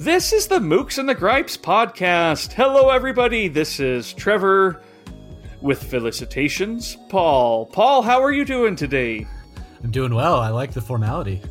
[0.00, 2.54] This is the Mookse and the Gripes podcast.
[2.54, 3.48] Hello, everybody.
[3.48, 4.80] This is Trevor
[5.60, 7.66] with felicitations, Paul.
[7.66, 9.26] Paul, how are you doing today?
[9.84, 10.36] I'm doing well.
[10.40, 11.42] I like the formality.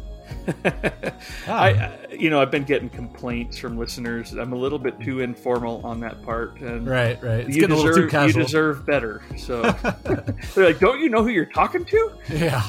[1.47, 4.33] I, you know, I've been getting complaints from listeners.
[4.33, 7.41] I'm a little bit too informal on that part, and right, right.
[7.41, 8.39] It's you getting deserve, a little too casual.
[8.39, 9.21] You deserve better.
[9.37, 9.61] So
[10.55, 12.67] they're like, "Don't you know who you're talking to?" Yeah,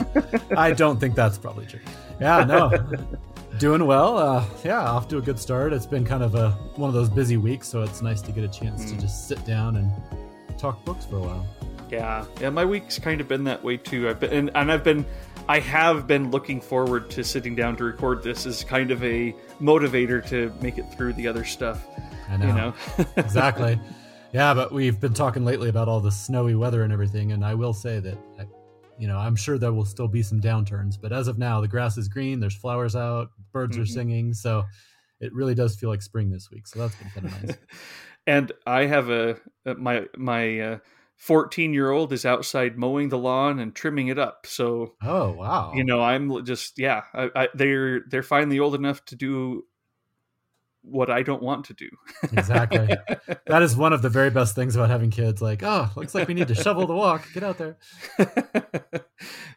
[0.55, 1.81] I don't think that's probably true.
[2.21, 2.71] Yeah, no.
[3.61, 4.17] Doing well.
[4.17, 5.75] Uh, yeah, off to a good start.
[5.75, 8.43] It's been kind of a one of those busy weeks, so it's nice to get
[8.43, 8.95] a chance mm.
[8.95, 9.93] to just sit down and
[10.59, 11.47] talk books for a while.
[11.91, 12.49] Yeah, yeah.
[12.49, 14.09] My week's kind of been that way too.
[14.09, 15.05] I've been and, and I've been,
[15.47, 19.37] I have been looking forward to sitting down to record this as kind of a
[19.61, 21.87] motivator to make it through the other stuff.
[22.31, 22.47] I know.
[22.47, 22.75] You know?
[23.19, 23.79] exactly.
[24.33, 27.53] Yeah, but we've been talking lately about all the snowy weather and everything, and I
[27.53, 28.17] will say that
[29.01, 31.69] you know, I'm sure there will still be some downturns, but as of now, the
[31.69, 32.39] grass is green.
[32.39, 33.83] There's flowers out, birds mm-hmm.
[33.83, 34.65] are singing, so
[35.21, 36.67] it really does feel like spring this week.
[36.67, 37.59] So that's been kind of nice.
[38.27, 39.37] and I have a,
[39.77, 40.79] my my uh,
[41.17, 44.47] 14 year old is outside mowing the lawn and trimming it up.
[44.47, 49.05] So oh wow, you know, I'm just yeah, I, I, they're they're finally old enough
[49.07, 49.65] to do
[50.83, 51.89] what I don't want to do.
[52.33, 52.89] exactly.
[53.47, 55.43] That is one of the very best things about having kids.
[55.43, 57.27] Like, oh, looks like we need to shovel the walk.
[57.33, 57.79] Get out there.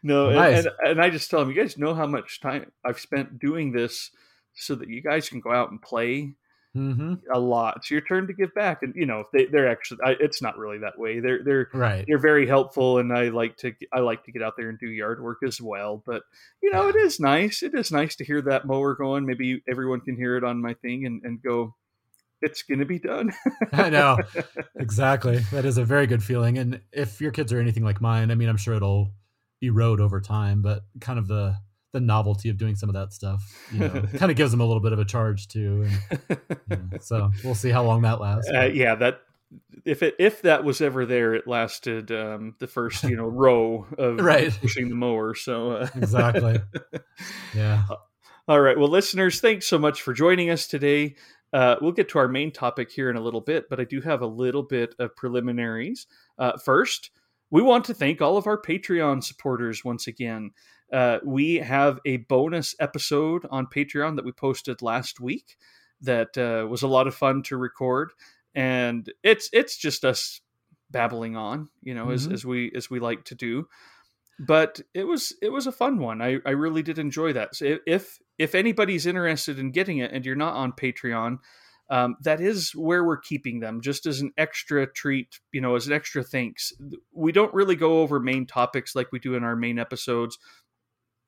[0.04, 0.66] no, nice.
[0.66, 3.38] and, and, and, I just tell them, you guys know how much time I've spent
[3.38, 4.10] doing this
[4.56, 6.34] so that you guys can go out and play
[6.76, 7.14] mm-hmm.
[7.34, 7.78] a lot.
[7.78, 10.00] It's your turn to give back, and you know they, they're actually.
[10.04, 11.20] I, it's not really that way.
[11.20, 12.06] They're they're right.
[12.08, 14.88] They're very helpful, and I like to I like to get out there and do
[14.88, 16.04] yard work as well.
[16.06, 16.24] But
[16.62, 17.64] you know, it is nice.
[17.64, 19.26] It is nice to hear that mower going.
[19.26, 21.76] Maybe everyone can hear it on my thing and and go.
[22.42, 23.32] It's gonna be done.
[23.72, 24.18] I know
[24.76, 25.40] exactly.
[25.52, 26.58] That is a very good feeling.
[26.58, 29.12] And if your kids are anything like mine, I mean, I'm sure it'll
[29.62, 31.56] erode over time, but kind of the
[31.94, 33.42] the novelty of doing some of that stuff.
[33.72, 35.88] You know, kind of gives them a little bit of a charge too.
[36.10, 36.40] And,
[36.70, 38.52] you know, so we'll see how long that lasts.
[38.54, 39.22] Uh, yeah, that
[39.86, 43.88] if it if that was ever there, it lasted um, the first you know row
[43.98, 44.52] of right.
[44.62, 45.36] pushing the mower.
[45.36, 46.60] So uh, exactly,
[47.56, 47.84] yeah.
[48.46, 51.16] All right, well, listeners, thanks so much for joining us today.
[51.54, 54.02] Uh, we'll get to our main topic here in a little bit, but I do
[54.02, 56.08] have a little bit of preliminaries.
[56.38, 57.12] Uh, first,
[57.52, 60.52] we want to thank all of our Patreon supporters once again.
[60.94, 65.58] Uh, we have a bonus episode on Patreon that we posted last week
[66.02, 68.12] that uh, was a lot of fun to record,
[68.54, 70.40] and it's it's just us
[70.92, 72.14] babbling on, you know, mm-hmm.
[72.14, 73.68] as, as we as we like to do.
[74.40, 76.22] But it was it was a fun one.
[76.22, 77.56] I, I really did enjoy that.
[77.56, 81.40] So if if anybody's interested in getting it and you're not on Patreon,
[81.90, 85.88] um, that is where we're keeping them just as an extra treat you know as
[85.88, 86.72] an extra thanks
[87.14, 90.38] we don't really go over main topics like we do in our main episodes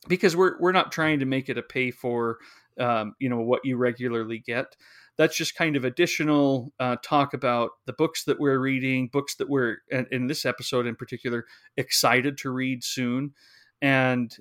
[0.08, 2.38] because we're we're not trying to make it a pay for
[2.80, 4.76] um, you know what you regularly get.
[5.18, 9.50] That's just kind of additional uh, talk about the books that we're reading books that
[9.50, 11.46] we're in this episode in particular
[11.78, 13.34] excited to read soon.
[13.82, 14.36] And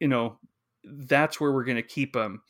[0.00, 0.38] you know
[0.84, 2.42] that's where we're going to keep them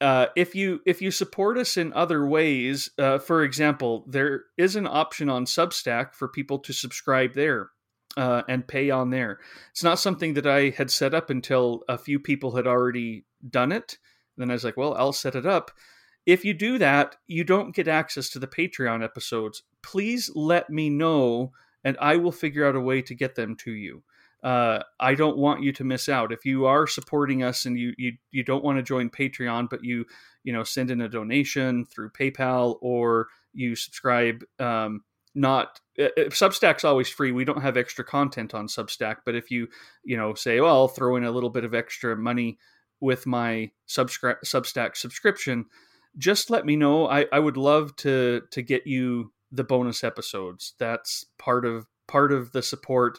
[0.00, 4.74] uh, if you if you support us in other ways uh, for example there is
[4.74, 7.68] an option on substack for people to subscribe there
[8.16, 9.38] uh, and pay on there.
[9.70, 13.72] It's not something that I had set up until a few people had already done
[13.72, 13.98] it.
[14.36, 15.70] then I was like, well, I'll set it up.
[16.26, 19.62] If you do that, you don't get access to the Patreon episodes.
[19.82, 21.52] Please let me know,
[21.84, 24.02] and I will figure out a way to get them to you.
[24.42, 26.30] Uh, I don't want you to miss out.
[26.30, 29.82] If you are supporting us and you you you don't want to join Patreon, but
[29.82, 30.04] you
[30.44, 35.02] you know send in a donation through PayPal or you subscribe um,
[35.34, 37.32] not uh, Substack's always free.
[37.32, 39.68] We don't have extra content on Substack, but if you
[40.04, 42.58] you know say, well, I'll throw in a little bit of extra money
[43.00, 45.66] with my subscri- Substack subscription,
[46.16, 47.08] just let me know.
[47.08, 50.74] I, I would love to to get you the bonus episodes.
[50.78, 53.18] That's part of part of the support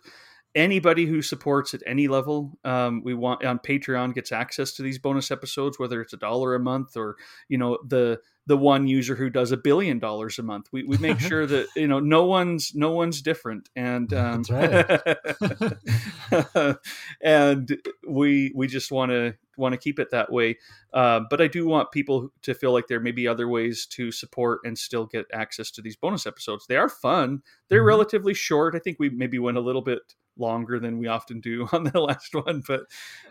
[0.55, 4.97] anybody who supports at any level um, we want on patreon gets access to these
[4.97, 7.15] bonus episodes whether it's a dollar a month or
[7.47, 8.19] you know the
[8.49, 10.69] the one user who does a billion dollars a month.
[10.71, 13.69] We, we make sure that you know no one's no one's different.
[13.75, 14.43] And um,
[17.21, 20.57] and we we just want to want to keep it that way.
[20.91, 24.11] Uh, but i do want people to feel like there may be other ways to
[24.11, 26.65] support and still get access to these bonus episodes.
[26.65, 27.43] They are fun.
[27.67, 27.87] They're mm-hmm.
[27.87, 28.73] relatively short.
[28.73, 29.99] I think we maybe went a little bit
[30.39, 32.81] longer than we often do on the last one, but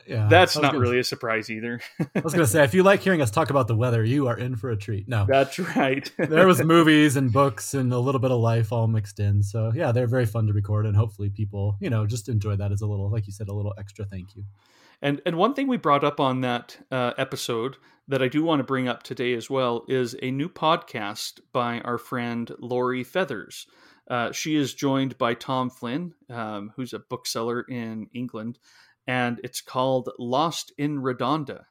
[0.07, 1.81] yeah, that's not gonna, really a surprise either.
[2.01, 4.29] I was going to say, if you like hearing us talk about the weather, you
[4.29, 5.09] are in for a treat.
[5.09, 6.11] No, that's right.
[6.19, 9.43] there was movies and books and a little bit of life all mixed in.
[9.43, 12.73] So yeah, they're very fun to record, and hopefully people, you know, just enjoy that
[12.73, 14.45] as a little, like you said, a little extra thank you.
[15.01, 17.77] And and one thing we brought up on that uh, episode
[18.09, 21.81] that I do want to bring up today as well is a new podcast by
[21.81, 23.67] our friend Lori Feathers.
[24.11, 28.59] Uh, she is joined by Tom Flynn, um, who's a bookseller in England,
[29.07, 31.65] and it's called Lost in Redonda.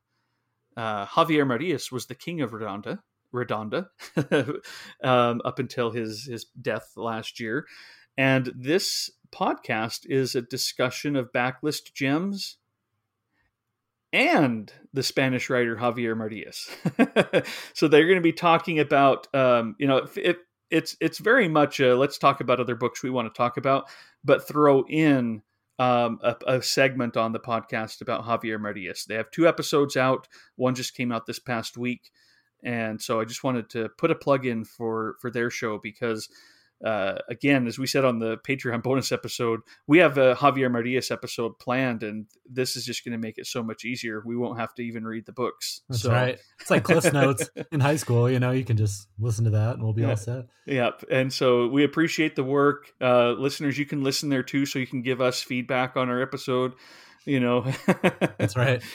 [0.75, 2.99] Uh, Javier Marias was the king of Redonda,
[3.33, 3.87] Redonda,
[5.03, 7.65] um, up until his his death last year,
[8.15, 12.57] and this podcast is a discussion of backlist gems
[14.13, 16.69] and the Spanish writer Javier Marias.
[17.73, 20.37] so they're going to be talking about, um, you know, it,
[20.69, 23.89] it's it's very much a, let's talk about other books we want to talk about,
[24.23, 25.41] but throw in
[25.79, 29.05] um, a, a, segment on the podcast about Javier Marias.
[29.05, 30.27] They have two episodes out.
[30.55, 32.09] One just came out this past week,
[32.63, 36.29] and so I just wanted to put a plug in for for their show because
[36.83, 41.09] uh, again, as we said on the Patreon bonus episode, we have a Javier Marias
[41.09, 44.21] episode planned, and this is just going to make it so much easier.
[44.25, 45.81] We won't have to even read the books.
[45.89, 46.11] That's so.
[46.11, 46.39] right.
[46.59, 48.29] It's like Cliff Notes in high school.
[48.29, 50.09] You know, you can just listen to that, and we'll be yeah.
[50.09, 50.45] all set.
[50.67, 51.05] Yep.
[51.09, 53.77] And so we appreciate the work, uh, listeners.
[53.77, 56.73] You can listen there too, so you can give us feedback on our episode
[57.27, 57.61] you know?
[58.37, 58.81] That's right.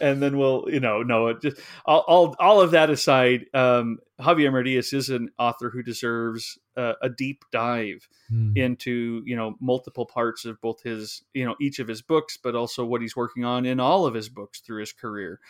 [0.00, 4.50] And then we'll you know no just all, all, all of that aside um, javier
[4.50, 8.56] marias is an author who deserves uh, a deep dive mm.
[8.56, 12.54] into you know multiple parts of both his you know each of his books but
[12.54, 15.40] also what he's working on in all of his books through his career.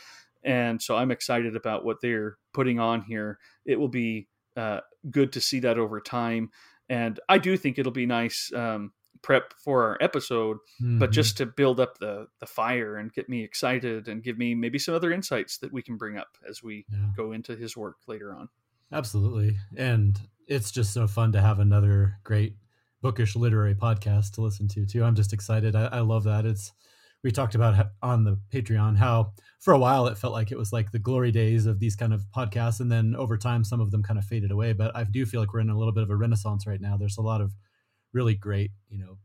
[0.44, 3.38] And so i'm excited about what they're putting on here.
[3.64, 4.80] It will be uh,
[5.10, 6.50] good to see that over time.
[6.88, 8.92] And i do think it'll be nice um,
[9.22, 10.98] prep for our episode, mm-hmm.
[10.98, 14.54] but just to build up the the fire and get me excited and give me
[14.54, 17.06] maybe some other insights that we can bring up as we yeah.
[17.16, 18.48] go into his work later on.
[18.92, 19.56] Absolutely.
[19.76, 22.56] And it's just so fun to have another great
[23.00, 25.02] bookish literary podcast to listen to too.
[25.02, 25.74] I'm just excited.
[25.74, 26.44] I, I love that.
[26.44, 26.72] It's
[27.22, 30.72] we talked about on the Patreon how for a while it felt like it was
[30.72, 33.90] like the glory days of these kind of podcasts, and then over time some of
[33.90, 34.72] them kind of faded away.
[34.72, 36.96] But I do feel like we're in a little bit of a renaissance right now.
[36.96, 37.52] There's a lot of
[38.12, 39.18] really great, you know,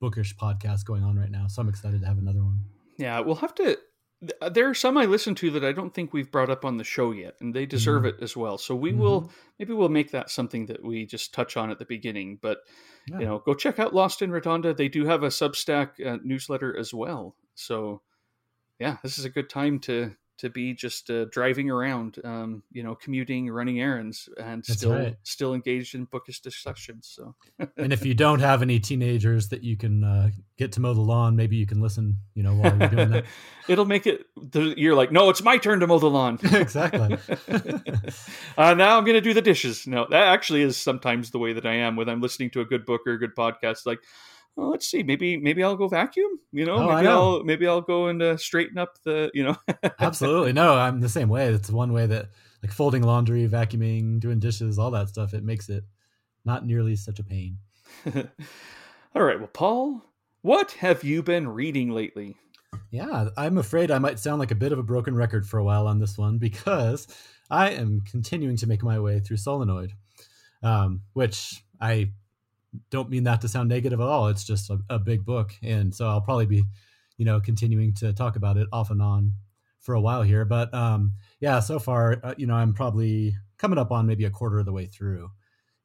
[0.00, 1.46] bookish podcast going on right now.
[1.46, 2.60] So I'm excited to have another one.
[2.98, 3.78] Yeah, we'll have to.
[4.42, 6.76] Uh, there are some I listen to that I don't think we've brought up on
[6.76, 8.18] the show yet, and they deserve mm-hmm.
[8.18, 8.58] it as well.
[8.58, 9.00] So we mm-hmm.
[9.00, 12.38] will maybe we'll make that something that we just touch on at the beginning.
[12.40, 12.58] But
[13.08, 13.20] yeah.
[13.20, 14.76] you know, go check out Lost in Redonda.
[14.76, 17.34] They do have a Substack uh, newsletter as well.
[17.54, 18.02] So
[18.78, 22.82] yeah, this is a good time to to be just uh, driving around, um, you
[22.82, 25.16] know, commuting, running errands, and That's still right.
[25.22, 27.12] still engaged in bookish discussions.
[27.14, 27.34] So,
[27.76, 31.00] and if you don't have any teenagers that you can uh, get to mow the
[31.00, 33.24] lawn, maybe you can listen, you know, while you're doing that.
[33.68, 34.24] It'll make it.
[34.54, 36.38] You're like, no, it's my turn to mow the lawn.
[36.52, 37.18] exactly.
[38.56, 39.86] uh, now I'm going to do the dishes.
[39.86, 42.64] No, that actually is sometimes the way that I am when I'm listening to a
[42.64, 43.84] good book or a good podcast.
[43.84, 44.00] Like,
[44.56, 46.38] well, let's see, maybe maybe I'll go vacuum.
[46.52, 49.56] You know, oh, maybe I'll maybe I'll go and uh, straighten up the you know.
[49.98, 51.48] Absolutely, no, I'm the same way.
[51.48, 52.30] It's one way that
[52.62, 55.34] like folding laundry, vacuuming, doing dishes, all that stuff.
[55.34, 55.84] It makes it
[56.44, 57.58] not nearly such a pain.
[59.14, 60.02] all right, well, Paul,
[60.42, 62.36] what have you been reading lately?
[62.90, 65.64] Yeah, I'm afraid I might sound like a bit of a broken record for a
[65.64, 67.06] while on this one because
[67.50, 69.92] I am continuing to make my way through Solenoid,
[70.62, 72.10] um, which I
[72.90, 74.28] don't mean that to sound negative at all.
[74.28, 76.64] It's just a, a, big book, and so I'll probably be,
[77.16, 79.32] you know, continuing to talk about it off and on
[79.80, 80.44] for a while here.
[80.44, 84.30] But um, yeah, so far, uh, you know, I'm probably coming up on maybe a
[84.30, 85.30] quarter of the way through,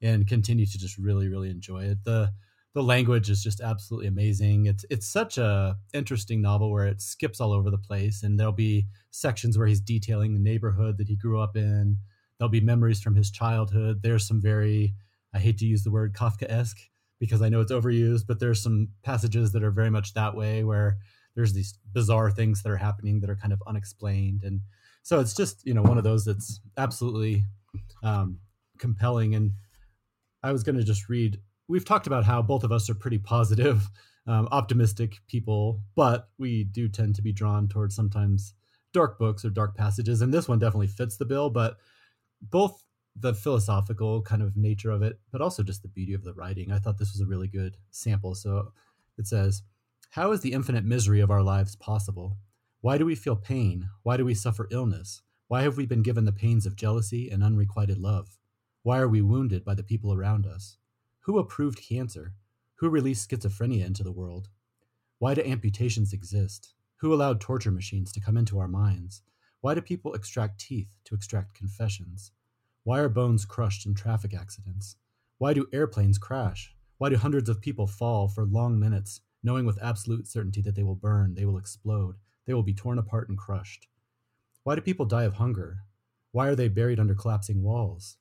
[0.01, 2.03] and continue to just really, really enjoy it.
[2.03, 2.31] the
[2.73, 4.67] The language is just absolutely amazing.
[4.67, 8.53] It's it's such a interesting novel where it skips all over the place, and there'll
[8.53, 11.97] be sections where he's detailing the neighborhood that he grew up in.
[12.37, 14.01] There'll be memories from his childhood.
[14.03, 14.93] There's some very
[15.35, 16.79] I hate to use the word Kafkaesque
[17.19, 20.63] because I know it's overused, but there's some passages that are very much that way
[20.63, 20.97] where
[21.35, 24.43] there's these bizarre things that are happening that are kind of unexplained.
[24.43, 24.61] And
[25.03, 27.43] so it's just, you know, one of those that's absolutely
[28.01, 28.39] um,
[28.79, 29.35] compelling.
[29.35, 29.51] And
[30.41, 33.17] I was going to just read, we've talked about how both of us are pretty
[33.17, 33.89] positive,
[34.27, 38.53] um, optimistic people, but we do tend to be drawn towards sometimes
[38.93, 40.21] dark books or dark passages.
[40.21, 41.75] And this one definitely fits the bill, but
[42.41, 42.84] both
[43.15, 46.71] the philosophical kind of nature of it, but also just the beauty of the writing.
[46.71, 48.35] I thought this was a really good sample.
[48.35, 48.73] So
[49.17, 49.63] it says,
[50.11, 52.37] How is the infinite misery of our lives possible?
[52.81, 53.89] Why do we feel pain?
[54.03, 55.21] Why do we suffer illness?
[55.47, 58.37] Why have we been given the pains of jealousy and unrequited love?
[58.83, 60.77] Why are we wounded by the people around us?
[61.21, 62.33] Who approved cancer?
[62.75, 64.49] Who released schizophrenia into the world?
[65.17, 66.73] Why do amputations exist?
[66.97, 69.21] Who allowed torture machines to come into our minds?
[69.61, 72.31] Why do people extract teeth to extract confessions?
[72.85, 74.95] Why are bones crushed in traffic accidents?
[75.39, 76.75] Why do airplanes crash?
[76.99, 80.83] Why do hundreds of people fall for long minutes, knowing with absolute certainty that they
[80.83, 83.87] will burn, they will explode, they will be torn apart and crushed?
[84.61, 85.79] Why do people die of hunger?
[86.31, 88.17] Why are they buried under collapsing walls?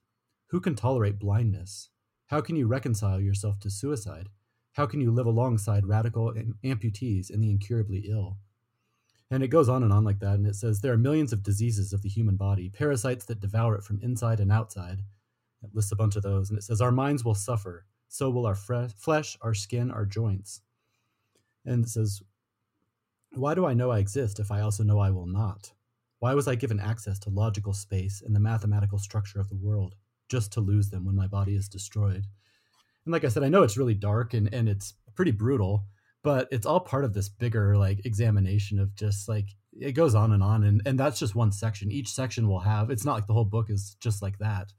[0.46, 1.90] Who can tolerate blindness?
[2.28, 4.30] How can you reconcile yourself to suicide?
[4.72, 6.32] How can you live alongside radical
[6.64, 8.38] amputees and the incurably ill?
[9.34, 10.34] And it goes on and on like that.
[10.34, 13.74] And it says there are millions of diseases of the human body, parasites that devour
[13.74, 15.00] it from inside and outside.
[15.62, 16.50] It lists a bunch of those.
[16.50, 17.86] And it says our minds will suffer.
[18.08, 20.60] So will our fre- flesh, our skin, our joints.
[21.64, 22.22] And it says,
[23.32, 25.72] Why do I know I exist if I also know I will not?
[26.20, 29.96] Why was I given access to logical space and the mathematical structure of the world?
[30.28, 32.26] just to lose them when my body is destroyed.
[33.04, 35.84] And like I said, I know it's really dark and, and it's pretty brutal,
[36.24, 40.32] but it's all part of this bigger like examination of just like it goes on
[40.32, 41.92] and on and, and that's just one section.
[41.92, 44.72] Each section will have it's not like the whole book is just like that.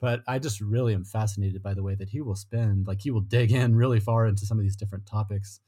[0.00, 3.12] But I just really am fascinated by the way that he will spend like he
[3.12, 5.60] will dig in really far into some of these different topics,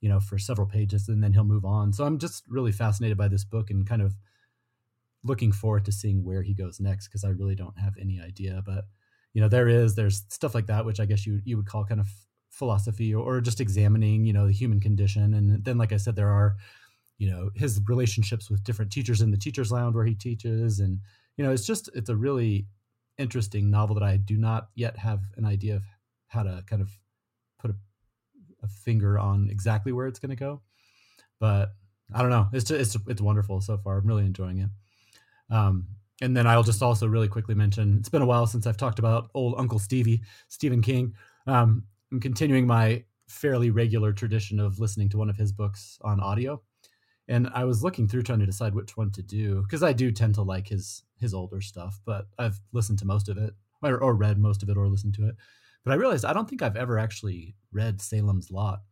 [0.00, 1.92] you know, for several pages and then he'll move on.
[1.92, 4.16] So I'm just really fascinated by this book and kind of
[5.22, 8.60] looking forward to seeing where he goes next because I really don't have any idea.
[8.66, 8.86] But
[9.34, 11.84] you know, there is there's stuff like that which I guess you you would call
[11.84, 12.08] kind of
[12.54, 15.34] philosophy or, just examining you know the human condition.
[15.34, 16.56] And then, like I said, there are
[17.18, 21.00] you know his relationships with different teachers in the teachers lounge where he teaches, and
[21.36, 22.66] you know it's just it's a really
[23.18, 25.82] interesting novel that I do not yet have an idea of
[26.28, 26.90] how to kind of
[27.58, 27.74] put a,
[28.62, 30.62] a finger on exactly where it's going to go.
[31.38, 31.74] But
[32.12, 32.48] I don't know.
[32.52, 33.98] It's just, it's it's wonderful so far.
[33.98, 34.70] I'm really enjoying it.
[35.50, 35.86] Um,
[36.22, 38.98] and then I'll just also really quickly mention it's been a while since I've talked
[38.98, 41.14] about old Uncle Stevie, Stephen King.
[41.46, 46.20] Um, I'm continuing my fairly regular tradition of listening to one of his books on
[46.20, 46.62] audio.
[47.26, 50.12] And I was looking through trying to decide which one to do because I do
[50.12, 53.52] tend to like his his older stuff, but I've listened to most of it
[53.82, 55.34] or, or read most of it or listened to it.
[55.84, 58.82] But I realized I don't think I've ever actually read Salem's Lot.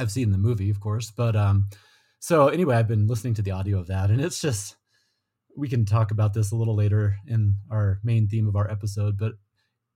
[0.00, 1.68] I've seen the movie, of course, but um,
[2.18, 4.74] so anyway, I've been listening to the audio of that, and it's just
[5.56, 9.16] we can talk about this a little later in our main theme of our episode,
[9.16, 9.34] but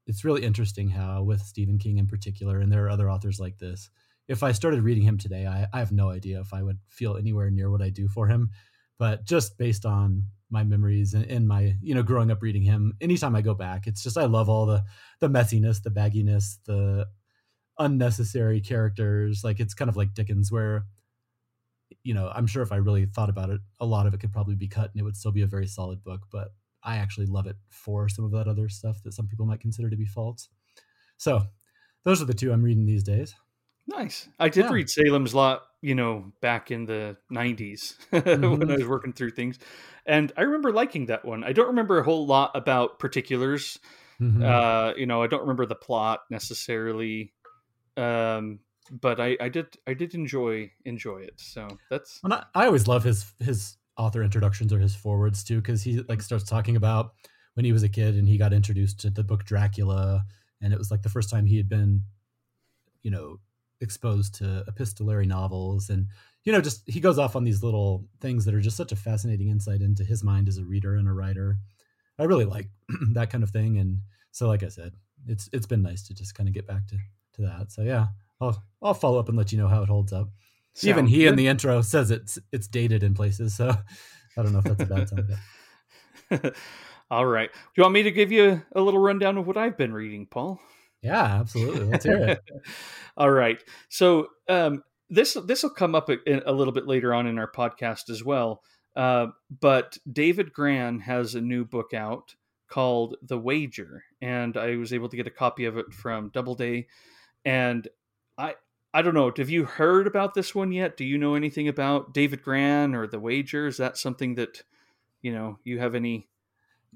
[0.06, 3.58] it's really interesting how, with Stephen King in particular, and there are other authors like
[3.58, 3.90] this,
[4.28, 7.16] if I started reading him today, I, I have no idea if I would feel
[7.16, 8.50] anywhere near what I do for him.
[8.98, 12.94] But just based on my memories and, and my, you know, growing up reading him,
[13.00, 14.82] anytime I go back, it's just I love all the
[15.20, 17.06] the messiness, the bagginess, the
[17.78, 19.42] unnecessary characters.
[19.44, 20.84] Like it's kind of like Dickens, where
[22.02, 24.32] you know, I'm sure if I really thought about it, a lot of it could
[24.32, 26.22] probably be cut and it would still be a very solid book.
[26.30, 26.48] But
[26.84, 29.90] I actually love it for some of that other stuff that some people might consider
[29.90, 30.48] to be false.
[31.16, 31.42] So
[32.04, 33.34] those are the two I'm reading these days.
[33.86, 34.28] Nice.
[34.38, 34.72] I did yeah.
[34.72, 38.58] read Salem's Lot, you know, back in the 90s mm-hmm.
[38.58, 39.58] when I was working through things.
[40.06, 41.44] And I remember liking that one.
[41.44, 43.78] I don't remember a whole lot about particulars.
[44.20, 44.42] Mm-hmm.
[44.42, 47.32] Uh, you know, I don't remember the plot necessarily.
[47.96, 48.60] Um,
[48.90, 51.34] but I, I did I did enjoy enjoy it.
[51.36, 55.60] So that's well, I, I always love his his author introductions or his forwards too
[55.60, 57.12] because he like starts talking about
[57.54, 60.24] when he was a kid and he got introduced to the book Dracula
[60.60, 62.02] and it was like the first time he had been
[63.02, 63.38] you know
[63.80, 66.06] exposed to epistolary novels and
[66.44, 68.96] you know just he goes off on these little things that are just such a
[68.96, 71.58] fascinating insight into his mind as a reader and a writer.
[72.18, 72.70] I really like
[73.12, 73.98] that kind of thing and
[74.32, 74.94] so like I said
[75.26, 76.96] it's it's been nice to just kind of get back to
[77.34, 77.72] to that.
[77.72, 78.08] So yeah,
[78.40, 80.30] I'll I'll follow up and let you know how it holds up.
[80.82, 81.28] Even he good.
[81.28, 83.76] in the intro says it's it's dated in places, so
[84.36, 86.52] I don't know if that's a bad sign.
[87.10, 87.50] All right.
[87.52, 90.26] Do you want me to give you a little rundown of what I've been reading,
[90.26, 90.60] Paul?
[91.02, 91.84] Yeah, absolutely.
[91.84, 92.50] Let's hear it.
[93.16, 93.58] All right.
[93.88, 97.50] So um, this this will come up a, a, little bit later on in our
[97.50, 98.62] podcast as well.
[98.96, 99.26] Uh,
[99.60, 102.34] but David Grann has a new book out
[102.68, 106.86] called The Wager, and I was able to get a copy of it from Doubleday.
[107.44, 107.86] And
[108.38, 108.54] I
[108.94, 109.32] I don't know.
[109.36, 110.96] Have you heard about this one yet?
[110.96, 113.66] Do you know anything about David Grann or the Wager?
[113.66, 114.62] Is that something that
[115.20, 116.28] you know you have any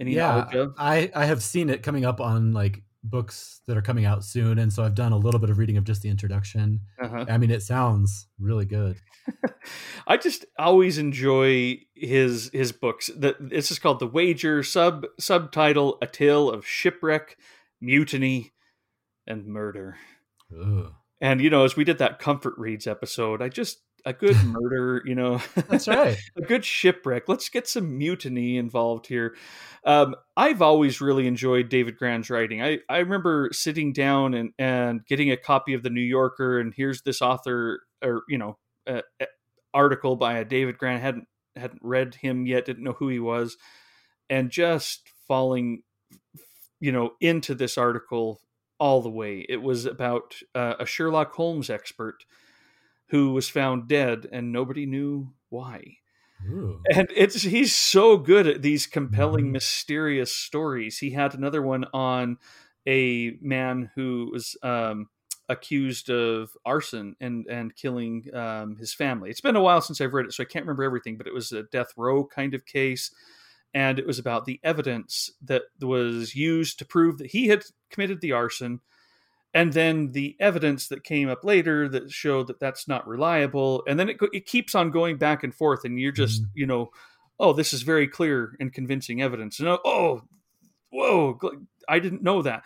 [0.01, 0.75] any yeah, knowledge of?
[0.79, 4.61] I I have seen it coming up on like books that are coming out soon,
[4.61, 6.83] and so I've done a little bit of reading of just the introduction.
[7.03, 7.25] Uh-huh.
[7.29, 9.01] I mean, it sounds really good.
[10.07, 13.11] I just always enjoy his his books.
[13.17, 14.63] That this is called The Wager.
[14.63, 17.37] Sub subtitle: A Tale of Shipwreck,
[17.81, 18.53] Mutiny,
[19.27, 19.97] and Murder.
[20.57, 20.93] Ugh.
[21.21, 25.03] And you know, as we did that comfort reads episode, I just a good murder,
[25.05, 25.41] you know.
[25.69, 26.17] That's right.
[26.37, 27.29] a good shipwreck.
[27.29, 29.37] Let's get some mutiny involved here.
[29.85, 32.63] Um, I've always really enjoyed David Grann's writing.
[32.63, 36.73] I, I remember sitting down and, and getting a copy of the New Yorker, and
[36.75, 39.03] here's this author, or you know, uh,
[39.75, 41.01] article by a David Grann.
[41.01, 43.57] hadn't hadn't read him yet, didn't know who he was,
[44.31, 45.83] and just falling,
[46.81, 48.41] you know, into this article
[48.79, 49.45] all the way.
[49.49, 52.25] It was about uh, a Sherlock Holmes expert
[53.09, 55.99] who was found dead and nobody knew why.
[56.45, 56.89] Ooh.
[56.95, 59.53] and it's he's so good at these compelling Mhm.
[59.53, 62.39] mysterious stories he had another one on
[62.87, 65.09] a man who was um,
[65.49, 70.15] accused of arson and and killing um, his family it's been a while since i've
[70.15, 72.65] read it so i can't remember everything but it was a death row kind of
[72.67, 73.11] case
[73.79, 78.21] and it was about the evidence that was used to prove that he had committed
[78.21, 78.81] the arson
[79.55, 83.99] and then the evidence that came up later that showed that that's not reliable and
[83.99, 86.47] then it, it keeps on going back and forth and you're just Mhm.
[86.55, 86.91] you know
[87.39, 90.23] oh this is very clear and convincing evidence and oh, oh
[90.91, 91.39] whoa
[91.89, 92.63] i didn't know that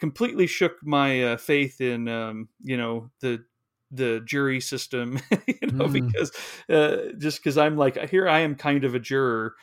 [0.00, 3.44] completely shook my uh, faith in um, you know the
[3.90, 5.92] the jury system you know Mm.
[5.92, 6.32] because
[6.68, 9.54] uh, just because i'm like here i am kind of a juror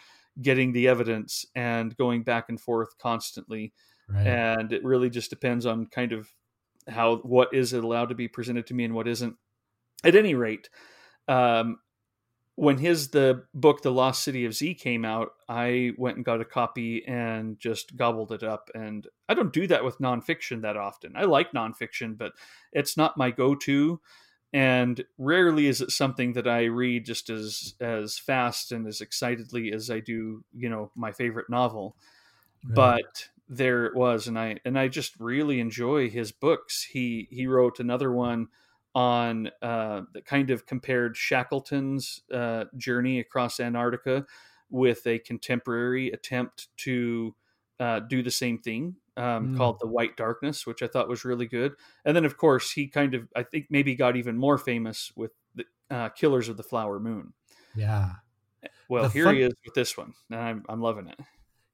[0.41, 3.73] getting the evidence and going back and forth constantly.
[4.09, 4.27] Right.
[4.27, 6.33] and it really just depends on kind of
[6.89, 9.35] how what is allowed to be presented to me and what isn't.
[10.03, 10.69] At any rate
[11.27, 11.77] um
[12.55, 16.41] when his the book the lost city of z came out i went and got
[16.41, 18.69] a copy and just gobbled it up.
[18.75, 21.13] And i don't do that with nonfiction that often.
[21.15, 22.33] I like nonfiction but
[22.73, 24.01] it's not my go-to
[24.53, 29.71] and rarely is it something that i read just as as fast and as excitedly
[29.71, 31.95] as i do you know my favorite novel
[32.63, 32.75] Right.
[32.75, 37.47] but there it was and i and i just really enjoy his books he he
[37.47, 38.47] wrote another one
[38.93, 44.25] on uh that kind of compared shackleton's uh journey across antarctica
[44.69, 47.35] with a contemporary attempt to
[47.81, 49.57] uh, do the same thing um, Mm.
[49.57, 51.73] called the white darkness which i thought was really good
[52.05, 55.31] and then of course he kind of i think maybe got even more famous with
[55.55, 57.33] the uh, killers of the flower moon
[57.75, 58.11] yeah.
[58.87, 61.19] well The here fun- he is with this one and i'm, I'm loving it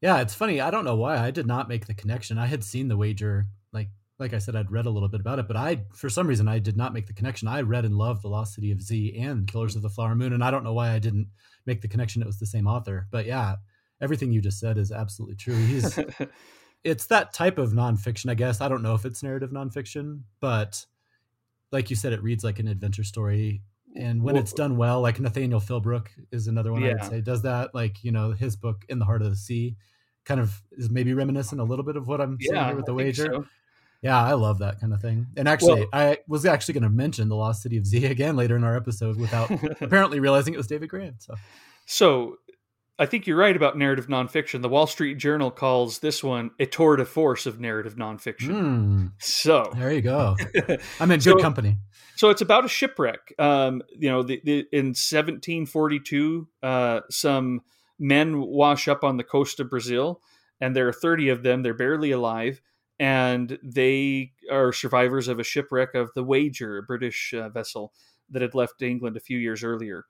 [0.01, 0.61] Yeah, it's funny.
[0.61, 2.37] I don't know why I did not make the connection.
[2.37, 5.39] I had seen the wager, like like I said, I'd read a little bit about
[5.39, 7.47] it, but I, for some reason, I did not make the connection.
[7.47, 10.33] I read and loved The Lost City of Z and Killers of the Flower Moon,
[10.33, 11.27] and I don't know why I didn't
[11.65, 12.21] make the connection.
[12.21, 13.55] It was the same author, but yeah,
[14.01, 15.55] everything you just said is absolutely true.
[15.55, 15.99] He's
[16.83, 18.61] it's that type of nonfiction, I guess.
[18.61, 20.85] I don't know if it's narrative nonfiction, but
[21.71, 23.61] like you said, it reads like an adventure story.
[23.95, 27.21] And when Well- it's done well, like Nathaniel Philbrick is another one I would say
[27.21, 27.73] does that.
[27.73, 29.75] Like you know, his book "In the Heart of the Sea"
[30.25, 32.85] kind of is maybe reminiscent a little bit of what I'm saying yeah here with
[32.85, 33.25] the wager.
[33.25, 33.45] so.
[34.03, 35.25] Yeah, I love that kind of thing.
[35.35, 38.35] And actually, Well- I was actually going to mention the Lost City of Z again
[38.35, 39.49] later in our episode without
[39.81, 41.15] apparently realizing it was David Grann.
[41.17, 41.33] So
[41.87, 42.35] So
[42.99, 44.61] I think you're right about narrative nonfiction.
[44.61, 48.49] The Wall Street Journal calls this one a tour de force of narrative nonfiction.
[48.49, 50.35] mm, So, there you go.
[50.99, 51.77] I'm in So- good company.
[52.15, 53.33] so it's about a shipwreck.
[53.37, 57.61] Um, you know, the, the, in 1742, uh, some
[57.99, 60.21] men wash up on the coast of Brazil,
[60.59, 61.61] and there are 30 of them.
[61.61, 62.61] They're barely alive,
[62.99, 67.93] and they are survivors of a shipwreck of the Wager, a British uh, vessel
[68.31, 70.05] that had left England a few years earlier,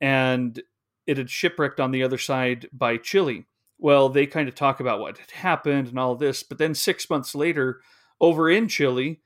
[0.00, 0.62] and
[1.08, 3.46] it had shipwrecked on the other side by Chile.
[3.78, 7.08] Well, they kind of talk about what had happened and all this, but then six
[7.08, 7.80] months later,
[8.20, 9.20] over in Chile,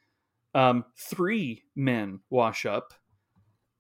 [0.55, 2.95] um, three men wash up,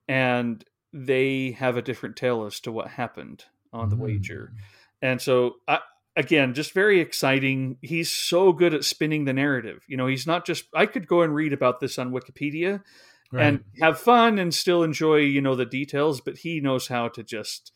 [0.08, 4.00] and they have a different tale as to what happened on the Mm.
[4.00, 4.52] wager.
[5.00, 5.80] And so, I,
[6.16, 7.78] again, just very exciting.
[7.82, 9.84] He's so good at spinning the narrative.
[9.86, 10.64] You know, he's not just.
[10.74, 12.82] I could go and read about this on Wikipedia
[13.30, 13.46] Right.
[13.46, 16.20] and have fun and still enjoy, you know, the details.
[16.20, 17.72] But he knows how to just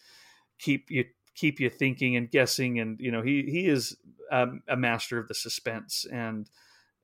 [0.59, 2.81] keep you keep you thinking and guessing.
[2.81, 3.97] And you know, he he is
[4.31, 6.49] um, a master of the suspense and.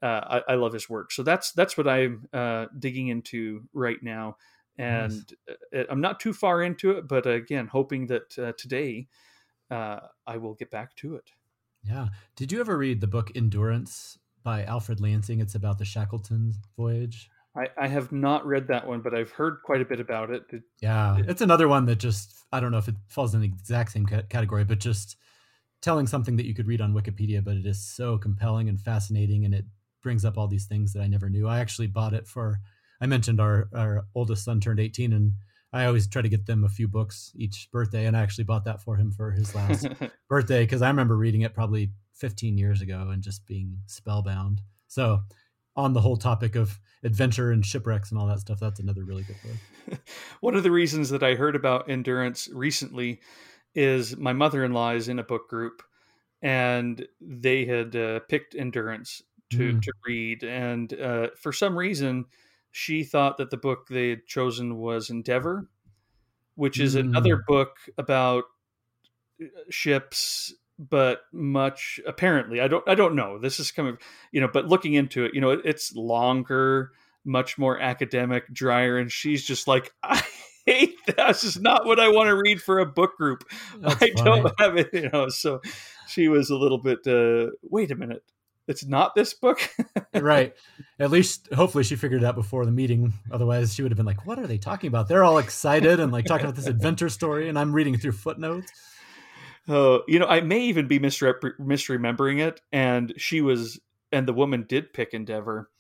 [0.03, 4.03] Uh, I, I love his work, so that's that's what I'm uh, digging into right
[4.03, 4.37] now,
[4.77, 9.07] and uh, I'm not too far into it, but again, hoping that uh, today
[9.73, 11.31] uh, I will get back to it.
[11.83, 12.09] Yeah.
[12.37, 15.41] Did you ever read the book Endurance by Alfred Lansing?
[15.41, 17.31] It's about the Shackleton voyage.
[17.55, 20.49] I, I have not read that one, but I've heard quite a bit about it.
[20.49, 21.19] Did- Yeah.
[21.29, 24.07] It's another one that just, I don't know if it falls in the exact same
[24.07, 25.17] ca- category, but just
[25.83, 29.45] telling something that you could read on Wikipedia, but it is so compelling and fascinating
[29.45, 29.65] and it
[30.03, 31.47] brings up all these things that I never knew.
[31.47, 32.59] I actually bought it for,
[33.01, 35.33] I mentioned our, our oldest son turned 18 and
[35.75, 38.07] I always try to get them a few books each birthday.
[38.07, 39.87] And I actually bought that for him for his last
[40.29, 44.61] birthday because I remember reading it probably 15 years ago and just being spellbound.
[44.89, 45.21] So,
[45.77, 49.25] on the whole topic of adventure and shipwrecks and all that stuff, that's another really
[49.25, 49.61] good book.
[50.41, 53.21] One of the reasons that I heard about endurance recently
[53.75, 55.83] is my mother in law is in a book group,
[56.43, 59.81] and they had uh, picked endurance to Mm.
[59.83, 62.27] to read, and uh, for some reason,
[62.73, 65.71] she thought that the book they had chosen was Endeavor,
[66.57, 67.47] which is another Mm.
[67.47, 68.45] book about
[69.43, 70.55] uh, ships
[70.89, 73.97] but much apparently i don't i don't know this is coming
[74.33, 76.91] you know but looking into it you know it, it's longer
[77.25, 80.23] much more academic drier and she's just like i
[80.67, 81.29] hate that.
[81.29, 83.45] This is not what I want to read for a book group.
[83.79, 84.43] That's I funny.
[84.43, 85.29] don't have it, you know.
[85.29, 85.61] So
[86.09, 87.07] she was a little bit.
[87.07, 88.23] Uh, Wait a minute,
[88.69, 89.61] it's not this book.
[90.15, 90.55] right.
[90.99, 93.13] At least, hopefully, she figured it out before the meeting.
[93.31, 95.09] Otherwise, she would have been like, "What are they talking about?
[95.09, 98.71] They're all excited and like talking about this adventure story, and I'm reading through footnotes."
[99.69, 102.61] Oh, you know, I may even be misrep- misremembering it.
[102.73, 105.71] And she was, and the woman did pick Endeavor,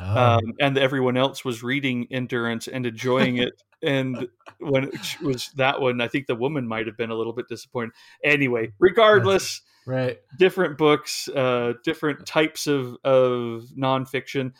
[0.00, 3.52] Oh, um, and everyone else was reading Endurance and enjoying it.
[3.82, 4.28] and
[4.60, 7.48] when it was that one, I think the woman might have been a little bit
[7.48, 7.92] disappointed.
[8.24, 10.18] Anyway, regardless, right.
[10.36, 14.52] different books, uh, different types of of nonfiction,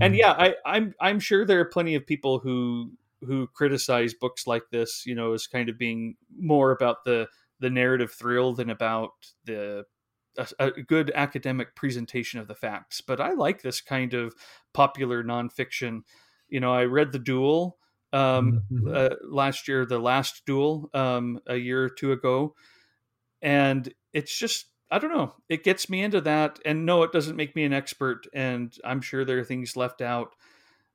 [0.00, 0.18] and Mm.
[0.18, 4.64] yeah, I, I'm I'm sure there are plenty of people who who criticize books like
[4.70, 7.28] this, you know, as kind of being more about the
[7.62, 9.12] the narrative thrill than about
[9.44, 9.86] the
[10.36, 13.00] a, a good academic presentation of the facts.
[13.00, 14.34] But I like this kind of
[14.74, 16.02] popular nonfiction.
[16.48, 17.78] You know, I read The Duel
[18.12, 18.94] um, Mhm.
[18.94, 22.54] uh, last year, The Last Duel um, a year or two ago,
[23.40, 25.34] and it's just I don't know.
[25.48, 29.00] It gets me into that, and no, it doesn't make me an expert, and I'm
[29.00, 30.34] sure there are things left out,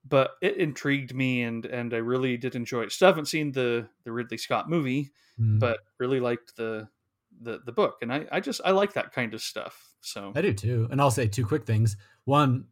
[0.08, 2.92] but it intrigued me, and and I really did enjoy it.
[2.92, 5.60] Still haven't seen the the Ridley Scott movie, Mm.
[5.60, 6.88] but really liked the
[7.42, 9.94] the the book, and I I just I like that kind of stuff.
[10.02, 10.88] So I do too.
[10.92, 11.96] And I'll say two quick things.
[12.26, 12.66] One,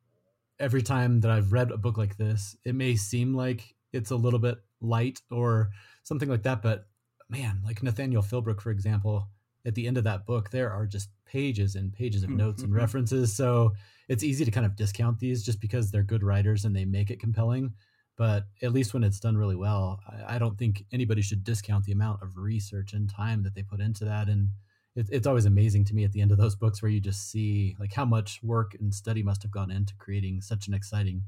[0.59, 4.15] every time that I've read a book like this, it may seem like it's a
[4.15, 5.69] little bit light or
[6.03, 6.87] something like that, but
[7.29, 9.27] man, like Nathaniel Philbrick, for example,
[9.65, 12.71] at the end of that book, there are just pages and pages of notes and
[12.71, 12.77] Mhm.
[12.77, 13.35] references.
[13.35, 13.73] So
[14.07, 17.09] it's easy to kind of discount these just because they're good writers and they make
[17.09, 17.73] it compelling.
[18.17, 21.83] But at least when it's done really well, I, I don't think anybody should discount
[21.83, 24.29] the amount of research and time that they put into that.
[24.29, 24.49] And
[24.95, 27.29] it, it's always amazing to me at the end of those books where you just
[27.29, 31.23] see like how much work and study must have gone into creating such an exciting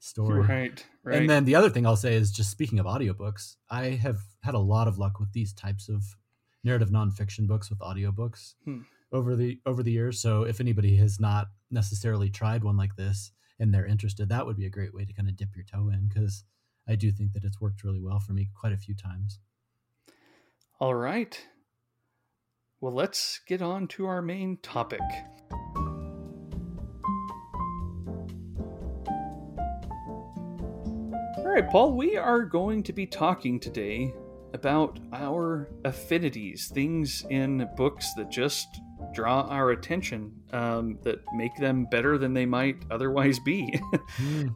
[0.00, 0.40] story.
[0.40, 3.90] right, right, And then the other thing I'll say is just speaking of audiobooks, I
[3.90, 6.02] have had a lot of luck with these types of
[6.64, 8.80] narrative nonfiction books with audiobooks Hmm.
[9.12, 10.20] Over the over the years.
[10.20, 14.56] So if anybody has not necessarily tried one like this and they're interested, that would
[14.56, 16.44] be a great way to kind of dip your toe in because
[16.88, 19.38] I do think that it's worked really well for me quite a few times.
[20.80, 21.46] all right.
[22.80, 25.00] Well, let's get on to our main topic.
[31.36, 34.12] All right, Paul, we are going to be talking today
[34.54, 38.66] about our affinities, things in books that just
[39.12, 43.80] draw our attention, um, that make them better than they might otherwise be.
[44.16, 44.48] Hmm.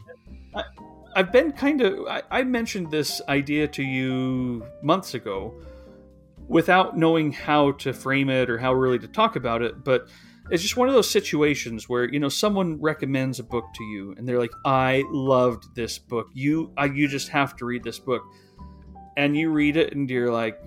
[1.15, 2.07] I've been kind of.
[2.07, 5.55] I, I mentioned this idea to you months ago
[6.49, 10.09] without knowing how to frame it or how really to talk about it, but
[10.51, 14.15] it's just one of those situations where you know someone recommends a book to you
[14.17, 17.99] and they're like i loved this book you I, you just have to read this
[17.99, 18.23] book
[19.17, 20.61] and you read it and you're like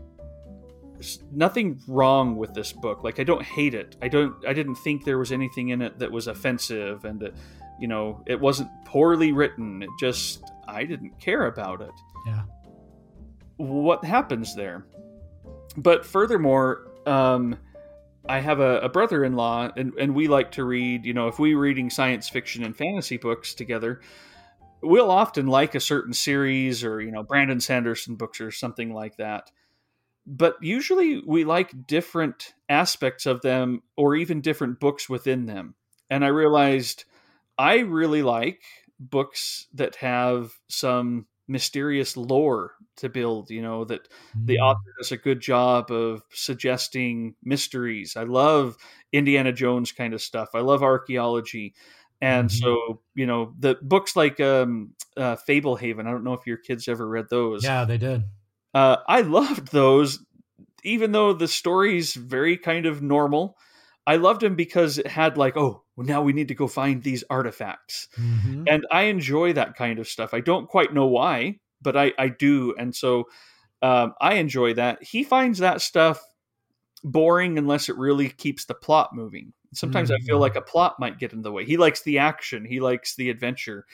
[1.00, 4.76] "There's nothing wrong with this book like i don't hate it i don't i didn't
[4.76, 7.34] think there was anything in it that was offensive and that
[7.80, 11.92] you know it wasn't poorly written it just i didn't care about it
[12.28, 12.42] Yeah.
[13.58, 14.86] what happens there
[15.78, 17.58] but furthermore um
[18.28, 21.04] I have a, a brother-in-law, and, and we like to read.
[21.04, 24.02] You know, if we're reading science fiction and fantasy books together,
[24.84, 29.18] we'll often like a certain series or you know Brandon Sanderson books or something like
[29.18, 29.50] that.
[30.30, 35.76] But usually we like different aspects of them, or even different books within them.
[36.10, 37.06] And I realized
[37.58, 38.63] I really like
[39.00, 43.50] books that have some mysterious lore to build.
[43.52, 44.08] You know that
[44.48, 44.60] the Hmm.
[44.60, 48.15] author does a good job of suggesting mysteries.
[48.18, 48.78] I love
[49.13, 50.50] Indiana Jones kind of stuff.
[50.56, 51.76] I love archaeology.
[52.22, 52.52] And Mhm.
[52.52, 56.88] so, you know, the books like um, uh, Fablehaven, I don't know if your kids
[56.88, 57.63] ever read those.
[57.63, 58.24] Yeah, they did.
[58.80, 60.20] Uh, I loved those,
[60.84, 63.58] even though the story's very kind of normal.
[64.08, 67.04] I loved them because it had, like, oh, well, now we need to go find
[67.04, 68.70] these artifacts Mhm.
[68.70, 70.34] and I enjoy that kind of stuff.
[70.34, 73.26] I don't quite know why, but I, I do, and so
[73.82, 75.04] um, I enjoy that.
[75.04, 76.22] He finds that stuff
[77.04, 79.54] boring unless it really keeps the plot moving.
[79.74, 80.42] Sometimes I feel Mhm.
[80.42, 81.65] like a plot might get in the way.
[81.65, 83.86] He likes the action, he likes the adventure,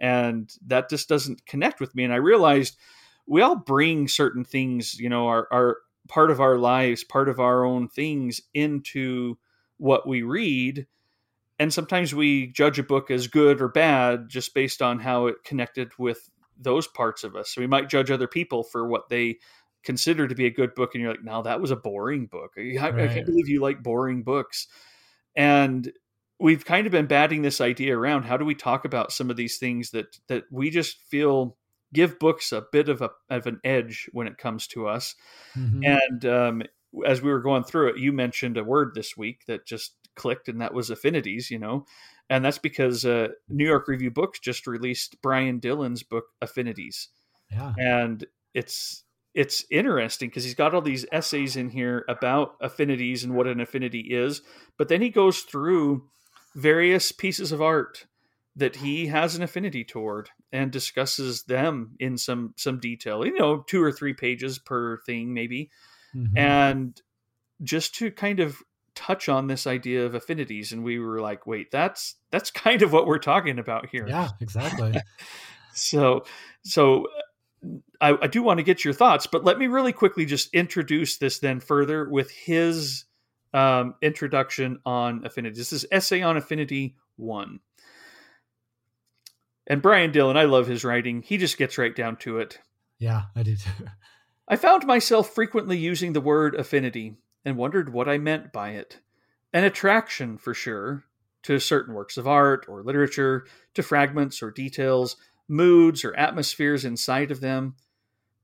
[0.00, 2.04] and that just doesn't connect with me.
[2.04, 2.78] And I realized
[3.26, 5.76] we all bring certain things, you know, our, our
[6.08, 9.38] part of our lives, part of our own things into
[9.78, 10.86] what we read
[11.60, 15.44] and sometimes we judge a book as good or bad just based on how it
[15.44, 17.50] connected with those parts of us.
[17.50, 19.36] So we might judge other people for what they
[19.84, 22.54] consider to be a good book, and you're like, "No, that was a boring book.
[22.56, 24.68] I, I can't believe you like boring books."
[25.36, 25.92] And
[26.38, 28.22] we've kind of been batting this idea around.
[28.22, 31.58] How do we talk about some of these things that that we just feel
[31.92, 35.14] give books a bit of a of an edge when it comes to us.
[35.56, 35.84] Mhm.
[35.84, 36.62] And um,
[37.06, 40.48] as we were going through it, you mentioned a word this week that just clicked,
[40.48, 41.50] and that was affinities.
[41.50, 41.86] You know,
[42.28, 47.08] and that's because uh, New York Review Books just released Brian Dillon's book Affinities,
[47.50, 47.72] yeah.
[47.76, 48.24] and
[48.54, 53.46] it's it's interesting because he's got all these essays in here about affinities and what
[53.46, 54.42] an affinity is,
[54.76, 56.08] but then he goes through
[56.54, 58.06] various pieces of art
[58.56, 63.58] that he has an affinity toward and discusses them in some some detail you know
[63.66, 65.70] two or three pages per thing maybe
[66.14, 66.36] Mhm.
[66.36, 67.02] and
[67.62, 68.56] just to kind of
[68.96, 72.92] touch on this idea of affinities and we were like wait that's that's kind of
[72.92, 74.94] what we're talking about here yeah, exactly.
[75.72, 76.24] so
[76.64, 77.06] so
[78.00, 81.18] I, I do want to get your thoughts but let me really quickly just introduce
[81.18, 83.04] this then further with his
[83.54, 87.60] um, introduction on affinity this is essay on affinity one
[89.70, 92.58] and brian dillon i love his writing he just gets right down to it
[93.00, 93.60] yeah, I did.
[94.48, 99.00] I found myself frequently using the word affinity and wondered what I meant by it.
[99.52, 101.04] An attraction, for sure,
[101.44, 105.16] to certain works of art or literature, to fragments or details,
[105.48, 107.74] moods or atmospheres inside of them,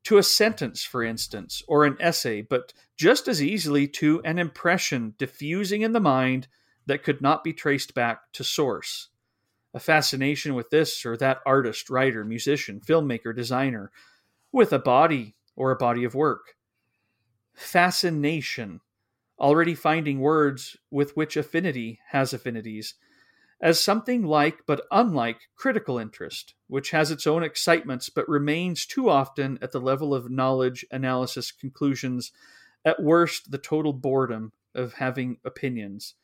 [0.04, 5.14] to a sentence, for instance, or an essay, but just as easily to an impression
[5.18, 6.48] diffusing in the mind
[6.86, 9.10] that could not be traced back to source.
[9.76, 13.92] A fascination with this or that artist, writer, musician, filmmaker, designer,
[14.50, 16.54] with a body or a body of work.
[17.52, 18.80] Fascination,
[19.38, 22.94] already finding words with which affinity has affinities,
[23.60, 29.10] as something like but unlike critical interest, which has its own excitements but remains too
[29.10, 32.32] often at the level of knowledge, analysis, conclusions,
[32.82, 36.14] at worst, the total boredom of having opinions.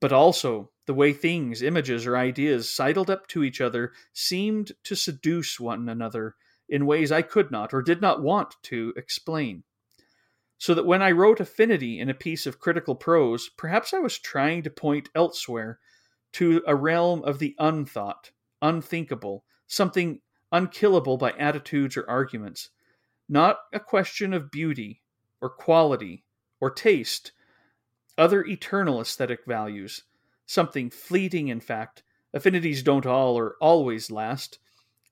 [0.00, 4.94] But also, the way things, images, or ideas sidled up to each other seemed to
[4.94, 6.36] seduce one another
[6.68, 9.64] in ways I could not or did not want to explain.
[10.58, 14.18] So that when I wrote affinity in a piece of critical prose, perhaps I was
[14.18, 15.78] trying to point elsewhere
[16.32, 18.30] to a realm of the unthought,
[18.60, 20.20] unthinkable, something
[20.52, 22.70] unkillable by attitudes or arguments,
[23.28, 25.02] not a question of beauty
[25.40, 26.24] or quality
[26.60, 27.32] or taste,
[28.18, 30.02] other eternal aesthetic values,
[30.46, 32.02] something fleeting, in fact.
[32.34, 34.58] Affinities don't all or always last.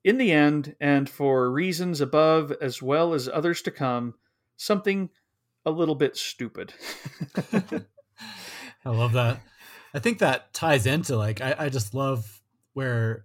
[0.02, 4.14] In the end, and for reasons above as well as others to come,
[4.56, 5.08] something
[5.64, 6.74] a little bit stupid.
[8.84, 9.40] I love that.
[9.94, 12.42] I think that ties into like I, I just love
[12.74, 13.24] where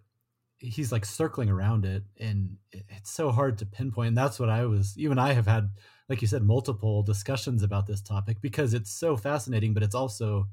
[0.57, 4.09] he's like circling around it and it- it's so hard to pinpoint.
[4.09, 5.69] And that's what I was even I have had,
[6.09, 10.47] like you said, multiple discussions about this topic because it's so fascinating, but it's also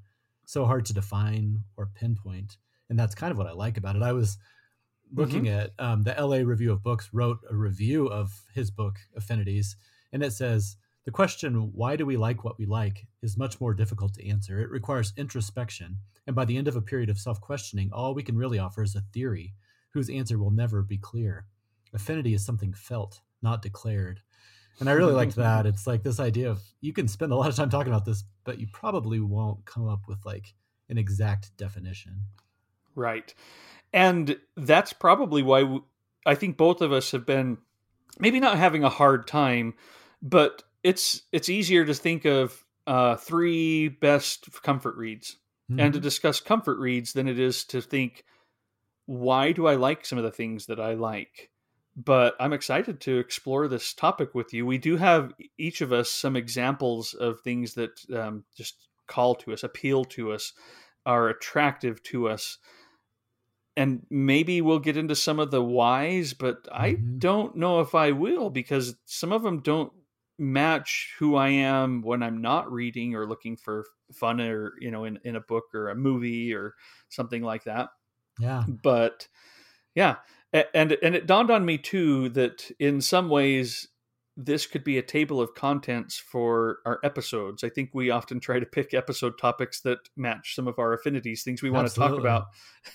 [0.45, 2.59] so hard to define or pinpoint.
[2.91, 4.03] And that's kind of what I like about it.
[4.03, 4.39] I was
[5.13, 9.77] looking at um, the LA Review of Books wrote a review of his book Affinities,
[10.13, 13.75] and it says the question why do we like what we like is much more
[13.75, 14.61] difficult to answer.
[14.61, 18.37] It requires introspection, and by the end of a period of self-questioning, all we can
[18.37, 19.55] really offer is a theory
[19.91, 21.47] whose answer will never be clear.
[21.95, 24.21] Affinity is something felt, not declared.
[24.81, 25.67] And I really liked that.
[25.67, 28.25] It's like this idea of you can spend a lot of time talking about this,
[28.45, 30.55] but you probably won't come up with like
[30.89, 32.23] an exact definition.
[32.95, 33.33] Right.
[33.93, 35.79] And that's probably why
[36.25, 37.59] I think both of us have been
[38.19, 39.75] maybe not having a hard time,
[40.23, 45.37] but it's it's easier to think of uh, three best comfort reads
[45.69, 46.03] and to Mhm.
[46.03, 48.25] discuss comfort reads than it is to think
[49.07, 51.51] why do I like some of the things that I like.
[51.97, 54.67] But I'm excited to explore this topic with you.
[54.67, 59.53] We do have each of us some examples of things that um, just call to
[59.55, 60.53] us, appeal to us,
[61.07, 62.59] are attractive to us
[63.77, 67.19] and maybe we'll get into some of the whys, but I Mhm.
[67.19, 69.93] don't know if I will because some of them don't
[70.39, 75.05] match who I am when I'm not reading or looking for fun or you know
[75.05, 76.75] in, in a book or a movie or
[77.09, 77.91] something like that.
[78.39, 78.67] yeah.
[78.67, 79.29] But
[79.95, 80.19] yeah,
[80.53, 83.89] and and it dawned on me too that in some ways
[84.39, 87.65] this could be a table of contents for our episodes.
[87.65, 91.43] I think we often try to pick episode topics that match some of our affinities,
[91.43, 92.49] things we want to talk about.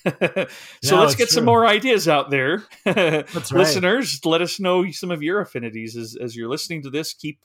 [0.83, 2.63] so Yeah, let's get some more ideas out there.
[2.85, 3.51] right.
[3.51, 7.13] Listeners, let us know some of your affinities as as you're listening to this.
[7.13, 7.39] Keep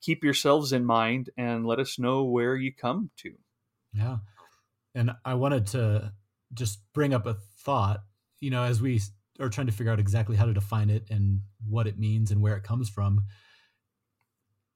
[0.00, 3.34] keep yourselves in mind and let us know where you come to.
[3.92, 4.16] Yeah.
[4.94, 6.12] And I wanted to
[6.54, 8.02] just bring up a thought,
[8.40, 9.00] you know, as we
[9.40, 12.40] are trying to figure out exactly how to define it and what it means and
[12.42, 13.22] where it comes from.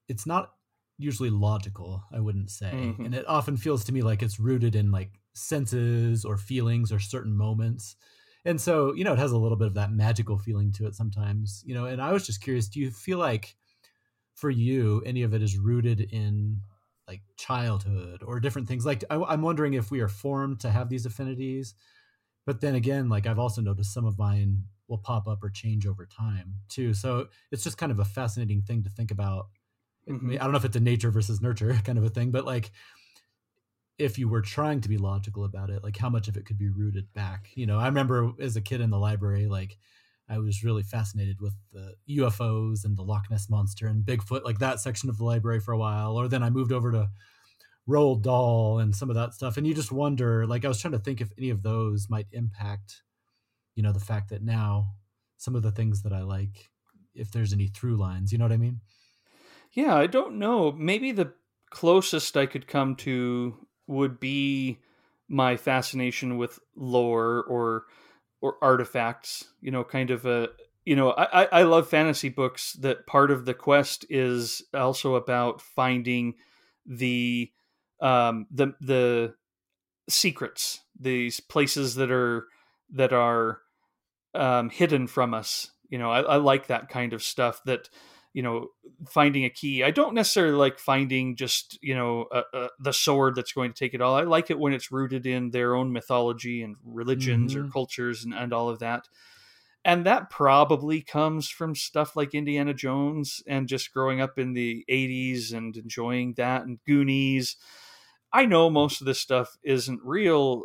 [0.08, 0.52] It's not
[0.98, 2.70] usually logical, I wouldn't say.
[2.72, 3.04] Mhm.
[3.06, 6.98] And it often feels to me like it's rooted in like senses or feelings or
[6.98, 7.96] certain moments.
[8.46, 10.94] and so you know it has a little bit of that magical feeling to it
[10.94, 13.56] sometimes you know and i was just curious do you feel like
[14.36, 16.60] for you any of it is rooted in
[17.08, 20.88] like childhood or different things like I, i'm wondering if we are formed to have
[20.88, 21.74] these affinities
[22.46, 25.86] but then again like i've also noticed some of mine will pop up or change
[25.86, 26.94] over time too.
[26.94, 29.48] So it's just kind of a fascinating thing to think about.
[30.08, 30.34] Mm-hmm.
[30.34, 32.70] i don't know if it's a nature versus nurture kind of a thing but like
[33.98, 36.58] if you were trying to be logical about it like how much of it could
[36.58, 37.48] be rooted back?
[37.56, 39.76] You know i remember as a kid in the library like
[40.28, 44.60] i was really fascinated with the ufos and the loch ness monster and bigfoot like
[44.60, 47.08] that section of the library for a while or then i moved over to
[47.88, 50.92] Roald Dahl and some of that stuff and you just wonder like i was trying
[50.92, 53.02] to think if any of those might impact
[53.74, 54.92] you know the fact that now
[55.36, 56.68] some of the things that i like
[57.14, 58.80] if there's any through lines you know what i mean?
[59.72, 60.72] Yeah i don't know.
[60.72, 61.32] Maybe the
[61.70, 64.78] closest i could come to would be
[65.28, 67.84] my fascination with lore or
[68.40, 70.48] or artifacts you know kind of a
[70.84, 75.60] you know i i love fantasy books that part of the quest is also about
[75.60, 76.34] finding
[76.86, 77.50] the
[78.00, 79.34] um the the
[80.08, 82.46] secrets these places that are
[82.90, 83.60] that are
[84.34, 87.88] um hidden from us you know I, I like that kind of stuff that
[88.36, 88.68] you know
[89.08, 93.34] finding a key i don't necessarily like finding just you know a, a, the sword
[93.34, 95.90] that's going to take it all i like it when it's rooted in their own
[95.90, 97.66] mythology and religions mm-hmm.
[97.66, 99.08] or cultures and, and all of that
[99.86, 104.84] and that probably comes from stuff like indiana jones and just growing up in the
[104.88, 107.56] 80s and enjoying that and goonies
[108.32, 110.64] i know most of this stuff isn't real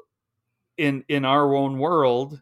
[0.78, 2.42] in in our own world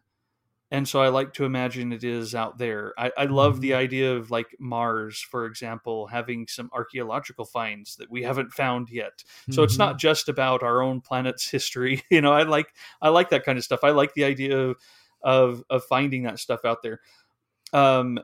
[0.72, 2.94] and so I like to imagine it is out there.
[2.96, 3.80] I, I love the mm-hmm.
[3.80, 9.24] idea of like Mars, for example, having some archaeological finds that we haven't found yet.
[9.50, 9.64] So mm-hmm.
[9.64, 9.98] it's not mm-hmm.
[9.98, 12.02] just about our own planet's history.
[12.10, 13.80] You know, I like I like that kind of stuff.
[13.82, 14.76] I like the idea of
[15.22, 17.00] of, of finding that stuff out there.
[17.72, 18.18] Um,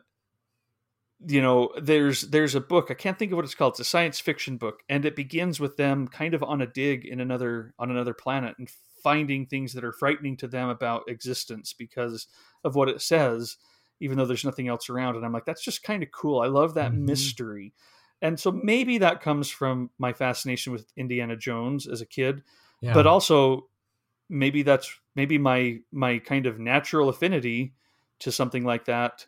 [1.25, 3.75] you know, there's there's a book I can't think of what it's called.
[3.75, 7.07] It's a science fiction book, and it begins with them kind of on a dig
[7.07, 8.69] in another on another planet and
[9.03, 12.27] finding things that are frightening to them about existence because
[12.65, 13.57] of what it says,
[14.01, 15.17] even though there's nothing else around.
[15.17, 16.41] And I'm like, that's just kind of cool.
[16.41, 17.07] I love that mm-hmm.
[17.07, 17.73] mystery.
[18.21, 22.43] And so maybe that comes from my fascination with Indiana Jones as a kid,
[22.81, 22.95] yeah.
[22.95, 23.69] but also
[24.29, 27.75] maybe that's maybe my my kind of natural affinity
[28.19, 29.27] to something like that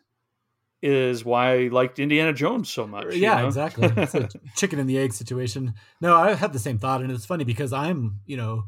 [0.81, 3.15] is why I liked Indiana Jones so much.
[3.15, 3.47] Yeah, you know?
[3.47, 3.91] exactly.
[3.97, 5.73] It's a chicken and the egg situation.
[6.01, 8.63] No, I had the same thought, and it's funny because I'm, you know,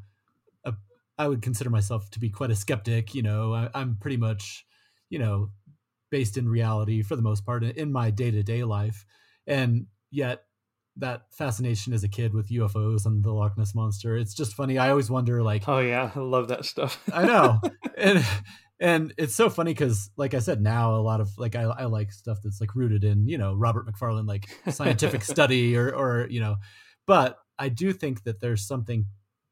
[1.21, 3.13] I would consider myself to be quite a skeptic.
[3.13, 4.65] You know, I, am pretty much,
[5.09, 5.51] you know,
[6.09, 9.05] based in reality for the most part in my day to day life,
[9.45, 10.45] and yet
[10.97, 14.17] that fascination as a kid with UFOs and the Loch Ness monster.
[14.17, 14.79] It's just funny.
[14.79, 16.99] I always wonder, like, oh yeah, I love that stuff.
[17.13, 17.61] I know,
[17.97, 18.25] and
[18.81, 21.85] and it's so funny because, like I said, now a lot of like I, I
[21.85, 26.27] like stuff that's like rooted in you know Robert Macfarlane, like scientific study or or
[26.29, 26.55] you know,
[27.05, 29.05] but I do think that there's something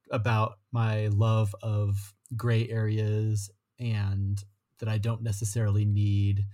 [0.10, 4.44] about my love of gray areas and
[4.80, 6.46] that I don't necessarily need,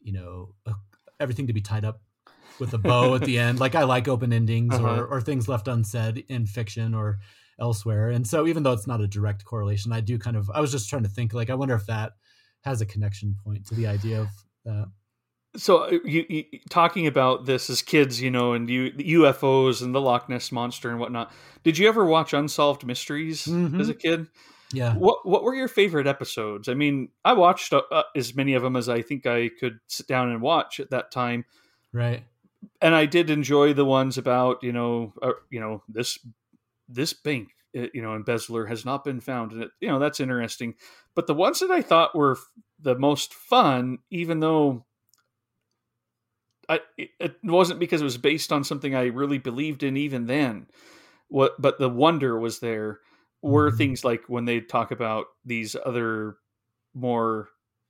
[0.00, 0.74] you know, a,
[1.18, 2.02] everything to be tied up
[2.58, 3.58] with a bow at the end.
[3.58, 5.00] Like I like open endings uh-huh.
[5.00, 7.20] or, or things left unsaid in fiction or
[7.60, 8.10] elsewhere.
[8.10, 10.72] And so even though it's not a direct correlation, I do kind of, I was
[10.72, 12.12] just trying to think like, I wonder if that
[12.62, 14.28] has a connection point to the idea of
[14.64, 14.88] that
[15.56, 19.94] so uh, you, you, talking about this as kids, you know, and you, UFOs and
[19.94, 21.32] the Loch Ness monster and whatnot.
[21.64, 23.80] Did you ever watch Unsolved Mysteries mm-hmm.
[23.80, 24.26] as a kid?
[24.72, 24.94] Yeah.
[24.94, 26.68] What What were your favorite episodes?
[26.68, 29.80] I mean, I watched uh, uh, as many of them as I think I could
[29.86, 31.44] sit down and watch at that time.
[31.92, 32.22] Right.
[32.82, 36.18] And I did enjoy the ones about you know, uh, you know this
[36.88, 40.20] this bank, uh, you know, embezzler has not been found, and it, you know that's
[40.20, 40.74] interesting.
[41.14, 42.38] But the ones that I thought were
[42.80, 44.86] the most fun, even though
[46.68, 50.66] I, it wasn't because it was based on something I really believed in even then.
[51.28, 53.00] What, but the wonder was there
[53.42, 53.78] were mm-hmm.
[53.78, 56.36] things like when they talk about these other
[56.94, 57.48] more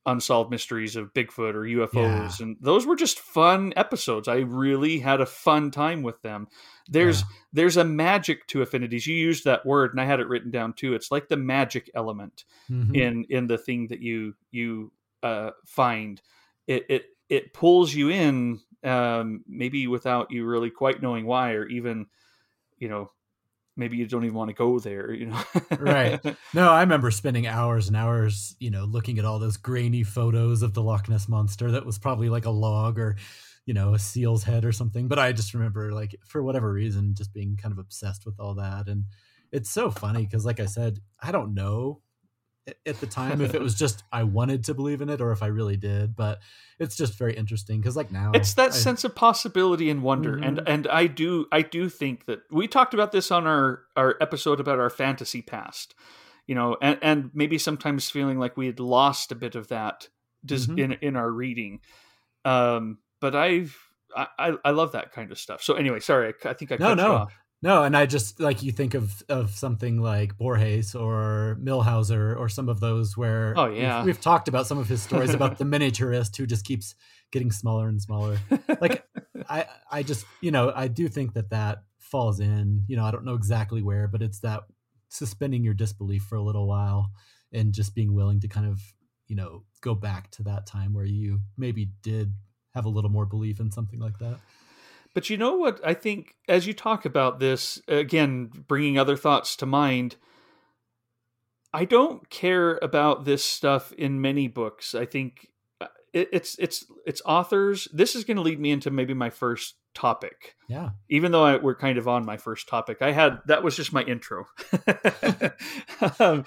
[0.09, 2.47] unsolved mysteries of Bigfoot or UFOs, yeah.
[2.47, 4.29] and those were just fun episodes.
[4.29, 6.49] I really had a fun time with them.
[6.89, 7.27] There's yeah.
[7.53, 9.07] there's a magic to affinities.
[9.07, 10.95] You used that word, and I had it written down too.
[10.95, 12.95] It's like the magic element mm-hmm.
[12.95, 14.93] in in the thing that you you
[15.23, 16.21] uh, find.
[16.67, 21.67] It it it pulls you in um, maybe without you really quite knowing why, or
[21.67, 22.07] even,
[22.79, 23.11] you know,
[23.79, 25.43] maybe you don't even want to go there, you know?
[25.79, 26.21] right.
[26.55, 30.63] No, I remember spending hours and hours, you know, looking at all those grainy photos
[30.63, 33.17] of the Loch Ness monster that was probably like a log or,
[33.67, 35.09] you know, a seal's head or something.
[35.09, 38.55] But I just remember, like, for whatever reason, just being kind of obsessed with all
[38.55, 38.89] that.
[38.89, 39.05] And
[39.53, 42.01] it's so funny because, like I said, I don't know
[42.87, 45.43] at the time if it was just I wanted to believe in it or if
[45.43, 46.17] I really did.
[46.17, 46.41] But
[46.79, 50.35] it's just very interesting because like now it's that I, sense of possibility and wonder,
[50.35, 50.45] mm-hmm.
[50.45, 54.17] and and I do I do think that we talked about this on our our
[54.21, 55.95] episode about our fantasy past,
[56.47, 60.09] you know, and and maybe sometimes feeling like we had lost a bit of that
[60.45, 60.79] mm-hmm.
[60.79, 61.81] in in our reading.
[62.45, 63.77] Um, but I've
[64.17, 65.63] I, I love that kind of stuff.
[65.63, 67.29] So anyway, sorry, I, I think I no no
[67.61, 72.49] no, and I just like you think of of something like Borges or Millhauser or
[72.49, 75.59] some of those where oh yeah we've, we've talked about some of his stories about
[75.59, 76.95] the miniaturist who just keeps
[77.33, 78.39] getting smaller and smaller.
[78.81, 79.05] Like
[79.49, 83.11] I I just you know I do think that that falls in you know I
[83.11, 84.63] don't know exactly where, but it's that
[85.09, 87.11] suspending your disbelief for a little while
[87.53, 88.81] and just being willing to kind of
[89.27, 92.33] you know go back to that time where you maybe did
[92.75, 94.39] have a little more belief in something like that.
[95.15, 95.81] But you know what?
[95.85, 100.17] I think as you talk about this, again, bringing other thoughts to mind,
[101.73, 104.95] I don't care about this stuff in many books.
[104.95, 105.49] I think
[105.81, 107.89] uh, it's it's it's authors.
[107.93, 110.55] This is going to lead me into maybe my first topic.
[110.69, 110.91] Yeah.
[111.09, 113.93] Even though I, we're kind of on my first topic, I had that was just
[113.93, 114.47] my intro.
[116.21, 116.45] um,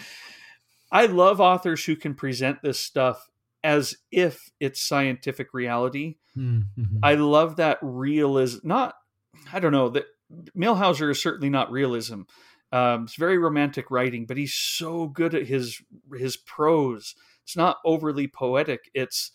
[0.91, 3.29] I love authors who can present this stuff
[3.63, 6.15] as if it's scientific reality.
[6.37, 6.97] Mm-hmm.
[7.03, 8.67] I love that realism.
[8.67, 8.95] Not,
[9.51, 10.05] I don't know that
[10.57, 12.21] Millhauser is certainly not realism.
[12.71, 15.81] Um, it's very romantic writing, but he's so good at his
[16.17, 17.15] his prose.
[17.43, 18.89] It's not overly poetic.
[18.93, 19.31] It's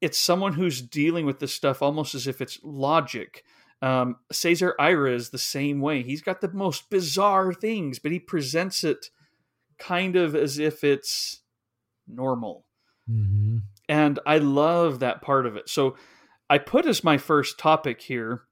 [0.00, 3.44] it's someone who's dealing with this stuff almost as if it's logic.
[3.82, 6.02] Um, Cesar Aira is the same way.
[6.02, 9.10] He's got the most bizarre things, but he presents it
[9.78, 11.42] kind of as if it's
[12.06, 12.66] normal.
[13.10, 13.56] Mm-hmm.
[13.88, 15.68] And I love that part of it.
[15.68, 15.96] So
[16.48, 18.42] I put as my first topic here.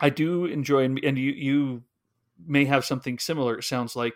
[0.00, 1.82] I do enjoy, and you you
[2.44, 3.58] may have something similar.
[3.58, 4.14] It sounds like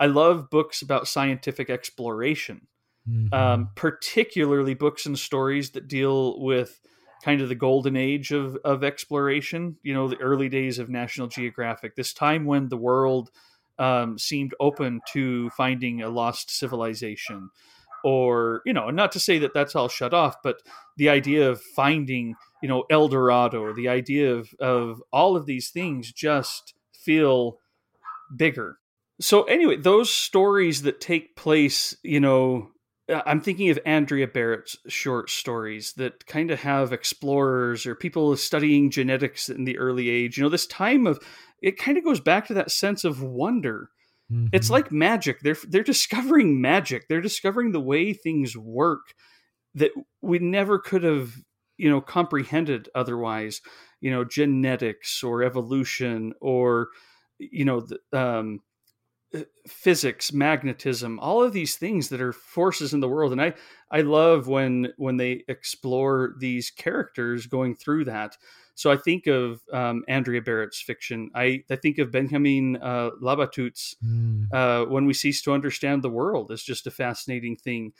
[0.00, 2.66] I love books about scientific exploration,
[3.08, 3.32] mm-hmm.
[3.32, 6.80] um, particularly books and stories that deal with
[7.24, 9.76] kind of the golden age of of exploration.
[9.82, 13.30] You know, the early days of National Geographic, this time when the world
[13.78, 17.50] um, seemed open to finding a lost civilization
[18.04, 20.56] or you know not to say that that's all shut off but
[20.96, 25.70] the idea of finding you know el dorado the idea of of all of these
[25.70, 27.58] things just feel
[28.36, 28.78] bigger.
[29.20, 32.70] So anyway those stories that take place you know
[33.12, 38.36] uh, i'm thinking of andrea barrett's short stories that kind of have explorers or people
[38.36, 40.36] studying genetics in the early age.
[40.36, 41.20] You know this time of
[41.60, 43.90] it kind of goes back to that sense of wonder
[44.32, 44.46] Mm-hmm.
[44.52, 45.40] It's like magic.
[45.40, 47.08] They're they're discovering magic.
[47.08, 49.14] They're discovering the way things work
[49.74, 49.90] that
[50.22, 51.32] we never could have,
[51.76, 53.60] you know, comprehended otherwise.
[54.00, 56.88] You know, genetics or evolution or
[57.38, 58.60] you know, the, um,
[59.34, 63.32] uh, physics, magnetism, all of these things that are forces in the world.
[63.32, 63.54] And I
[63.90, 68.36] I love when when they explore these characters going through that.
[68.74, 71.30] So I think of um, Andrea Barrett's fiction.
[71.34, 74.46] I, I think of Benjamin uh, Labatut's mm.
[74.52, 77.92] uh, When We Cease to Understand the World is just a fascinating thing.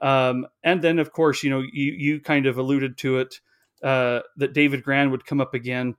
[0.00, 3.40] Um, and then, of course, you know, you, you kind of alluded to it
[3.82, 5.96] uh, that David Grann would come up again.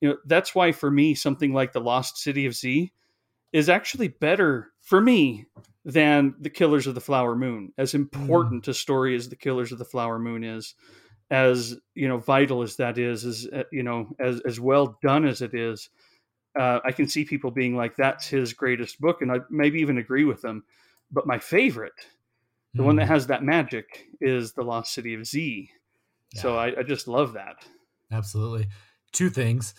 [0.00, 2.92] You know, that's why for me, something like The Lost City of Z
[3.52, 5.46] is actually better for me
[5.84, 7.98] than The Killers of the Flower Moon, as hmm.
[7.98, 8.68] important mm.
[8.68, 10.74] a story as The Killers of the Flower Moon is
[11.30, 15.26] as you know vital as that is as uh, you know as as well done
[15.26, 15.90] as it is
[16.58, 19.98] uh, i can see people being like that's his greatest book and i maybe even
[19.98, 20.64] agree with them
[21.10, 21.92] but my favorite
[22.74, 22.86] the mm.
[22.86, 23.12] one that hmm.
[23.12, 25.70] has that magic is the lost city of z
[26.34, 26.40] yeah.
[26.40, 27.56] so I, I just love that
[28.10, 28.68] absolutely
[29.12, 29.74] two things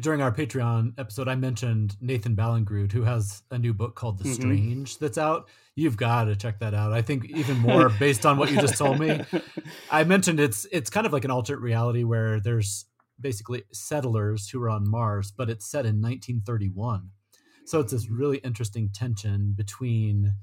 [0.00, 4.24] during our Patreon episode, I mentioned Nathan Ballingrud, who has a new book called The
[4.24, 4.32] mm-hmm.
[4.34, 5.48] Strange that's out.
[5.76, 6.92] You've got to check that out.
[6.92, 9.22] I think even more based on what you just told me.
[9.90, 12.86] I mentioned it's it's kind of like an alternate reality where there's
[13.20, 17.10] basically settlers who are on Mars, but it's set in 1931.
[17.66, 20.34] So it's this really interesting tension between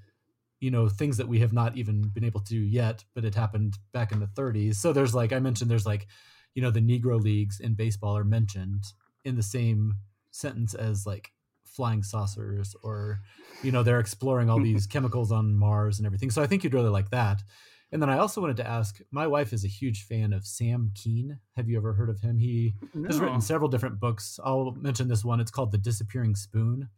[0.60, 3.36] you know things that we have not even been able to do yet, but it
[3.36, 4.76] happened back in the 30s.
[4.76, 6.08] So there's like I mentioned there's like
[6.56, 8.86] you know the Negro leagues in baseball are mentioned
[9.26, 9.95] in the same
[10.32, 11.32] sentence as like
[11.65, 13.20] flying saucers or
[13.61, 16.30] you know they're exploring all these chemicals on mars and everything.
[16.30, 17.43] So i think you'd really like that.
[17.91, 20.91] And then i also wanted to ask my wife is a huge fan of sam
[20.95, 21.39] kean.
[21.55, 22.39] Have you ever heard of him?
[22.39, 23.07] He no.
[23.07, 24.39] has written several different books.
[24.43, 25.39] I'll mention this one.
[25.39, 26.89] It's called the disappearing spoon.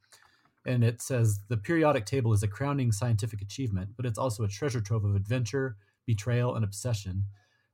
[0.66, 4.48] And it says the periodic table is a crowning scientific achievement but it's also a
[4.48, 7.26] treasure trove of adventure betrayal and obsession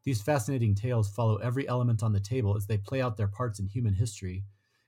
[0.05, 3.59] these fascinating tales follow every element on the table as they play out their parts
[3.59, 4.45] in human history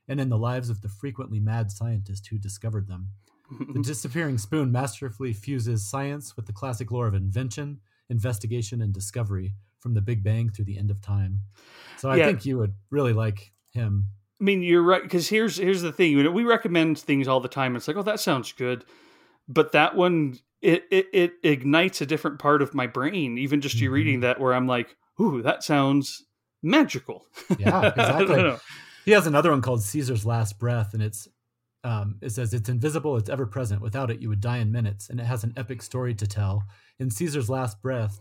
[0.07, 3.09] and in the lives of the frequently mad scientist who discovered them.
[3.74, 9.53] The disappearing spoon masterfully fuses science with the classic lore of invention, investigation, and discovery
[9.80, 11.41] from the Big Bang through the end of time.
[11.95, 12.26] So I Yeah.
[12.26, 14.05] think you would really like him.
[14.39, 16.11] I mean, you're right because here's here's the thing.
[16.11, 17.76] You know, we recommend things all the time.
[17.76, 18.86] It's like, oh, that sounds good,
[19.47, 23.38] but that one it it, it ignites a different part of my brain.
[23.38, 23.93] Even just you Mhm.
[23.93, 26.24] reading that, where I'm like, ooh, that sounds
[26.63, 27.26] magical.
[27.57, 28.57] Yeah, exactly.
[29.05, 31.28] He has another one called Caesar's Last Breath, and it's
[31.84, 33.82] um, it says it's invisible, it's ever present.
[33.82, 36.63] Without it, you would die in minutes, and it has an epic story to tell.
[36.99, 38.20] In Caesar's Last Breath,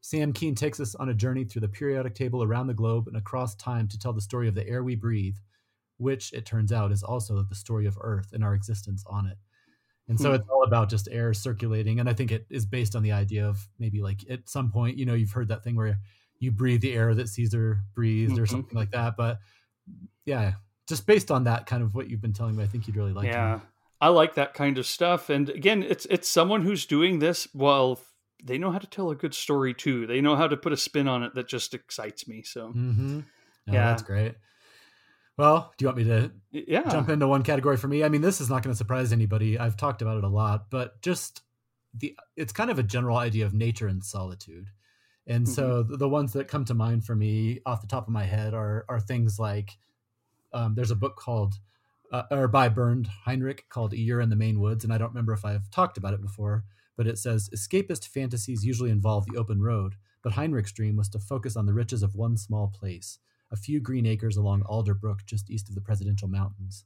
[0.00, 3.16] Sam Kean takes us on a journey through the periodic table around the globe and
[3.16, 5.36] across time to tell the story of the air we breathe,
[5.98, 9.38] which it turns out is also the story of Earth and our existence on it.
[10.08, 10.34] And so Hmm.
[10.36, 13.46] it's all about just air circulating, and I think it is based on the idea
[13.46, 16.00] of maybe like at some point, you know, you've heard that thing where
[16.40, 18.50] you breathe the air that Caesar breathed or Mhm.
[18.50, 19.16] something like that.
[19.16, 19.38] But
[20.24, 20.54] yeah,
[20.88, 23.12] just based on that kind of what you've been telling me, I think you'd really
[23.12, 23.62] like yeah, him.
[24.00, 25.30] I like that kind of stuff.
[25.30, 28.00] And again, it's it's someone who's doing this while
[28.42, 30.06] they know how to tell a good story too.
[30.06, 32.42] They know how to put a spin on it that just excites me.
[32.42, 33.20] So Mm-hmm.
[33.66, 33.86] No, Yeah.
[33.90, 34.34] that's great.
[35.36, 38.04] Well, do you want me to yeah, jump into one category for me?
[38.04, 39.58] I mean, this is not going to surprise anybody.
[39.58, 41.42] I've talked about it a lot, but just
[41.92, 44.68] the it's kind of a general idea of nature and solitude.
[45.26, 48.12] And so the, the ones that come to mind for me off the top of
[48.12, 49.70] my head are are things like
[50.52, 51.54] um, there's a book called
[52.12, 55.08] uh, or by Bernd Heinrich called A Year in the Maine Woods, and I don't
[55.08, 56.64] remember if I've talked about it before,
[56.96, 61.18] but it says escapist fantasies usually involve the open road, but Heinrich's dream was to
[61.18, 63.18] focus on the riches of one small place,
[63.50, 66.84] a few green acres along Alder Brook just east of the Presidential Mountains.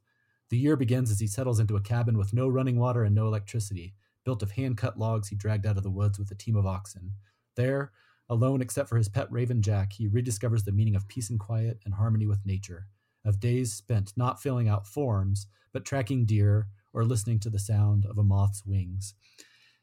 [0.49, 3.27] The year begins as he settles into a cabin with no running water and no
[3.27, 6.57] electricity, built of hand cut logs he dragged out of the woods with a team
[6.57, 7.13] of oxen.
[7.55, 7.93] There,
[8.29, 11.79] alone except for his pet raven Jack, he rediscovers the meaning of peace and quiet
[11.85, 12.87] and harmony with nature,
[13.25, 18.05] of days spent not filling out forms, but tracking deer or listening to the sound
[18.07, 19.15] of a moth's wings.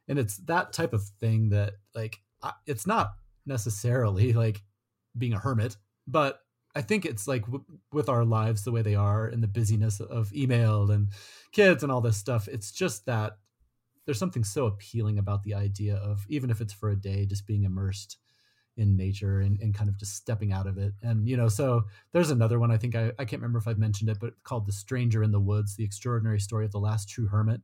[0.08, 2.20] And it's that type of thing that, like,
[2.68, 3.14] it's not
[3.46, 4.62] necessarily like
[5.18, 5.78] being a hermit,
[6.08, 6.40] but
[6.76, 10.00] I think it's like w- with our lives the way they are and the busyness
[10.02, 11.10] of email and
[11.52, 12.48] kids and all this stuff.
[12.48, 13.38] It's just that
[14.06, 17.48] there's something so appealing about the idea of even if it's for a day, just
[17.48, 18.18] being immersed
[18.78, 20.94] in nature and, and kind of just stepping out of it.
[21.02, 23.78] And you know, so there's another one I think I, I can't remember if I've
[23.78, 27.10] mentioned it, but called The Stranger in the Woods: The Extraordinary Story of the Last
[27.10, 27.62] True Hermit.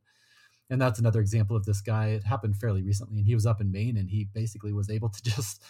[0.70, 2.08] And that's another example of this guy.
[2.08, 5.10] It happened fairly recently, and he was up in Maine, and he basically was able
[5.10, 5.62] to just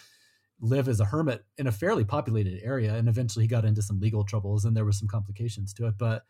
[0.61, 2.95] live as a hermit in a fairly populated area.
[2.95, 5.95] And eventually, he got into some legal troubles, and there was some complications to it.
[5.97, 6.23] But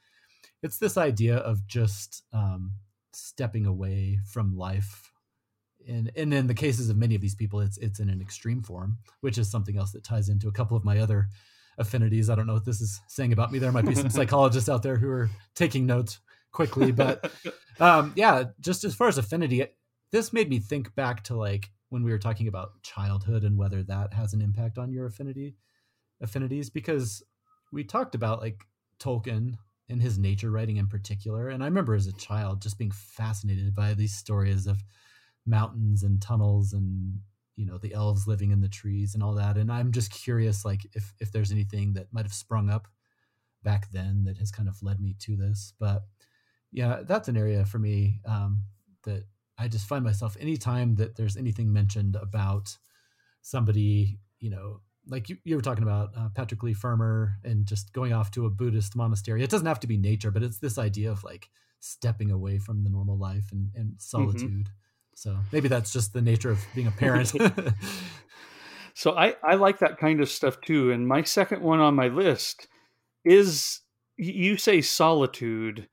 [0.64, 2.72] it's this idea of just um,
[3.12, 5.13] stepping away from life
[5.88, 8.62] and and in the cases of many of these people it's it's in an extreme
[8.62, 11.28] form which is something else that ties into a couple of my other
[11.80, 12.30] affinities.
[12.30, 13.58] I don't know what this is saying about me.
[13.58, 16.20] There might be some psychologists out there who are taking notes
[16.52, 17.32] quickly but
[17.80, 19.66] um yeah just as far as affinity
[20.12, 23.82] this made me think back to like when we were talking about childhood and whether
[23.82, 25.56] that has an impact on your affinity
[26.22, 27.24] affinities because
[27.72, 28.66] we talked about like
[29.00, 29.58] tolkien
[29.90, 31.50] and his nature writing in particular.
[31.50, 34.82] And i remember as a child just being fascinated by these stories of
[35.46, 37.20] mountains and tunnels and
[37.56, 39.58] you know the elves living in the trees and all that.
[39.58, 42.88] And i'm just curious like if if there's anything that might have sprung up
[43.64, 45.74] back then that has kind of led me to this.
[45.80, 46.04] But
[46.74, 48.64] yeah that's an area for me um,
[49.04, 49.24] that
[49.58, 52.76] i just find myself anytime that there's anything mentioned about
[53.42, 57.94] somebody you know like you, you were talking about uh, patrick leigh fermor and just
[57.94, 59.44] going off to a buddhist monastery.
[59.44, 62.84] It doesn't have to be nature but it's this idea of like stepping away from
[62.84, 64.70] the normal life and, and solitude
[65.16, 67.32] so maybe that's just the nature of being a parent
[68.96, 70.92] So I, I like that kind of stuff too.
[70.92, 72.68] And my second one on my list
[73.26, 73.82] is
[74.18, 75.90] you say solitude,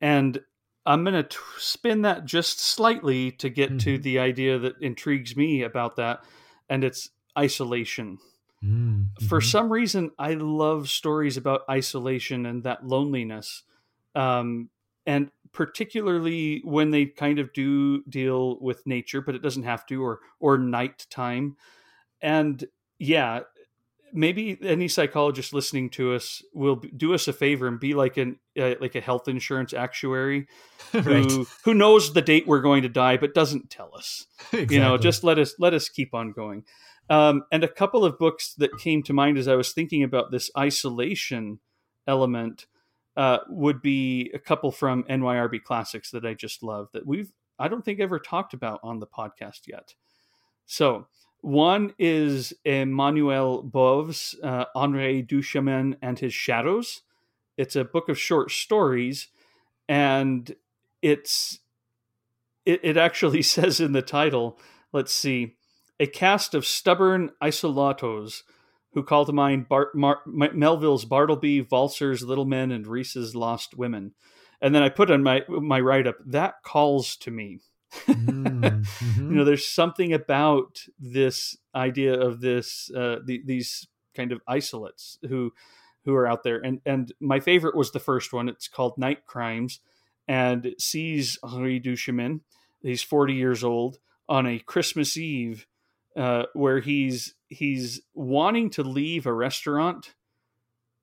[0.00, 0.40] and
[0.86, 4.02] I'm going to spin that just slightly to get to Mhm.
[4.02, 6.24] the idea that intrigues me about that,
[6.68, 8.18] and it's isolation.
[8.62, 9.40] Mm, For mhm.
[9.40, 13.62] some reason, I love stories about isolation and that loneliness.
[14.14, 14.70] Um,
[15.06, 20.02] and particularly when they kind of do deal with nature, but it doesn't have to,
[20.02, 21.56] or or nighttime.
[22.20, 22.64] And
[22.98, 23.40] yeah,
[24.12, 28.38] maybe any psychologist listening to us will do us a favor and be like an
[28.60, 30.46] uh, like a health insurance actuary
[30.92, 31.32] who right
[31.64, 34.76] who knows the date we're going to die but doesn't tell us exactly.
[34.76, 36.64] you know just let us let us keep on going
[37.10, 40.30] um, and a couple of books that came to mind as i was thinking about
[40.30, 41.58] this isolation
[42.06, 42.66] element
[43.16, 47.68] uh, would be a couple from nyrb classics that i just love that we've i
[47.68, 49.94] don't think ever talked about on the podcast yet.
[50.66, 51.06] So
[51.40, 57.02] one is emmanuel bove's uh, henri duchemin and his shadows.
[57.56, 59.28] It's a book of short stories
[59.88, 60.54] and
[61.02, 61.58] it's
[62.64, 64.58] it, it actually says in the title,
[64.92, 65.56] let's see,
[66.00, 68.44] a cast of stubborn isolatos
[68.94, 74.12] who call to mind Bar- Mar- Melville's Bartleby, Walser's Little Men, and Rhys's Lost Women.
[74.60, 77.60] And then I put on my my write up that calls to me.
[78.06, 79.16] mm-hmm.
[79.30, 85.18] you know, there's something about this idea of this uh, the, these kind of isolates
[85.28, 85.52] who
[86.04, 86.58] who are out there.
[86.58, 88.48] And and my favorite was the first one.
[88.48, 89.80] It's called Night Crimes,
[90.28, 92.40] and it sees Henri Duchemin.
[92.82, 95.66] He's 40 years old on a Christmas Eve,
[96.16, 100.14] uh, where he's he's wanting to leave a restaurant,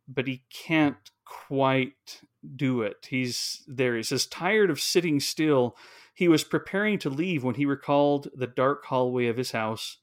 [0.07, 2.21] but he can't quite
[2.55, 3.07] do it.
[3.09, 3.95] He's there.
[3.95, 5.75] He says, tired of sitting still.
[6.13, 9.97] He was preparing to leave when he recalled the dark hallway of his house,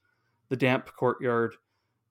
[0.48, 1.56] the damp courtyard,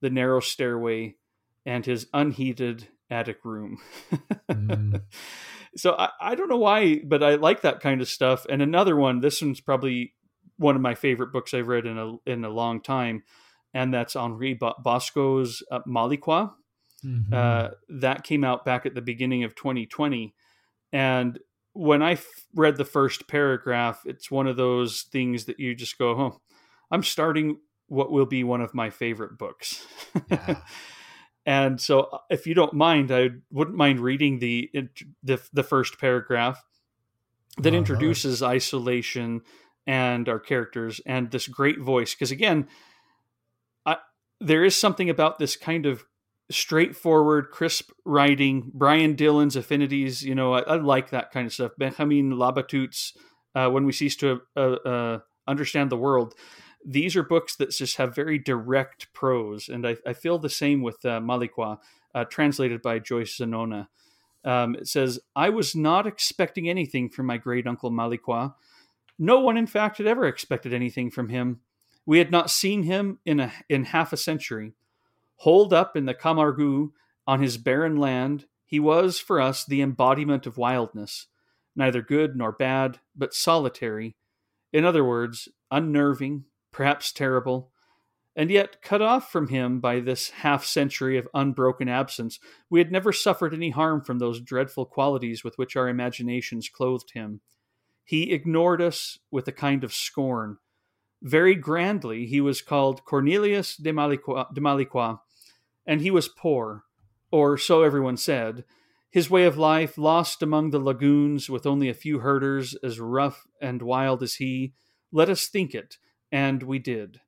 [0.00, 1.16] the narrow stairway,
[1.64, 3.78] and his unheated attic room.
[4.50, 5.02] mm.
[5.76, 8.46] So I, I don't know why, but I like that kind of stuff.
[8.48, 10.14] And another one, this one's probably
[10.58, 13.22] one of my favorite books I've read in a in a long time,
[13.74, 16.50] and that's Henri Bosco's uh, Malicroix.
[17.04, 17.32] Mm-hmm.
[17.32, 20.34] Uh, that came out back at the beginning of 2020,
[20.92, 21.38] and
[21.72, 25.98] when I f- read the first paragraph, it's one of those things that you just
[25.98, 26.40] go, "Oh,
[26.90, 29.86] I'm starting what will be one of my favorite books."
[30.30, 30.60] Yeah.
[31.46, 34.68] And so, uh, if you don't mind, I wouldn't mind reading the
[35.22, 36.62] the, the first paragraph
[37.58, 39.42] that oh, introduces isolation
[39.86, 42.14] and our characters and this great voice.
[42.14, 42.68] Because again,
[43.84, 43.96] I,
[44.40, 46.04] there is something about this kind of
[46.50, 48.70] straightforward, crisp writing.
[48.74, 51.72] Brian Dillon's affinities, you know, I, I like that kind of stuff.
[51.78, 53.14] Benjamin Labatut's
[53.54, 56.34] uh, "When We Cease to uh, uh, Understand the World."
[56.86, 60.82] these are books that just have very direct prose, and I, I feel the same
[60.82, 61.76] with uh, Malicroix,
[62.14, 63.88] uh, translated by Joyce Zonana.
[64.44, 68.50] Um, it says, "I was not expecting anything from my great uncle Malicroix.
[69.18, 71.60] No one, in fact, had ever expected anything from him.
[72.04, 74.74] We had not seen him in a in half a century.
[75.36, 76.90] Holed up in the Camargue
[77.26, 81.26] on his barren land, he was for us the embodiment of wildness,
[81.74, 84.16] neither good nor bad, but solitary.
[84.72, 87.70] In other words, unnerving, perhaps terrible,
[88.34, 92.38] and yet cut off from him by this half century of unbroken absence,
[92.68, 97.12] we had never suffered any harm from those dreadful qualities with which our imaginations clothed
[97.12, 97.40] him.
[98.06, 100.58] He ignored us with a kind of scorn.
[101.20, 105.18] Very grandly, he was called Cornelius de Malicroix, de
[105.84, 106.84] and he was poor,
[107.32, 108.64] or so everyone said.
[109.10, 113.44] His way of life, lost among the lagoons with only a few herders as rough
[113.60, 114.74] and wild as he,
[115.10, 115.96] let us think it,
[116.30, 117.20] and we did.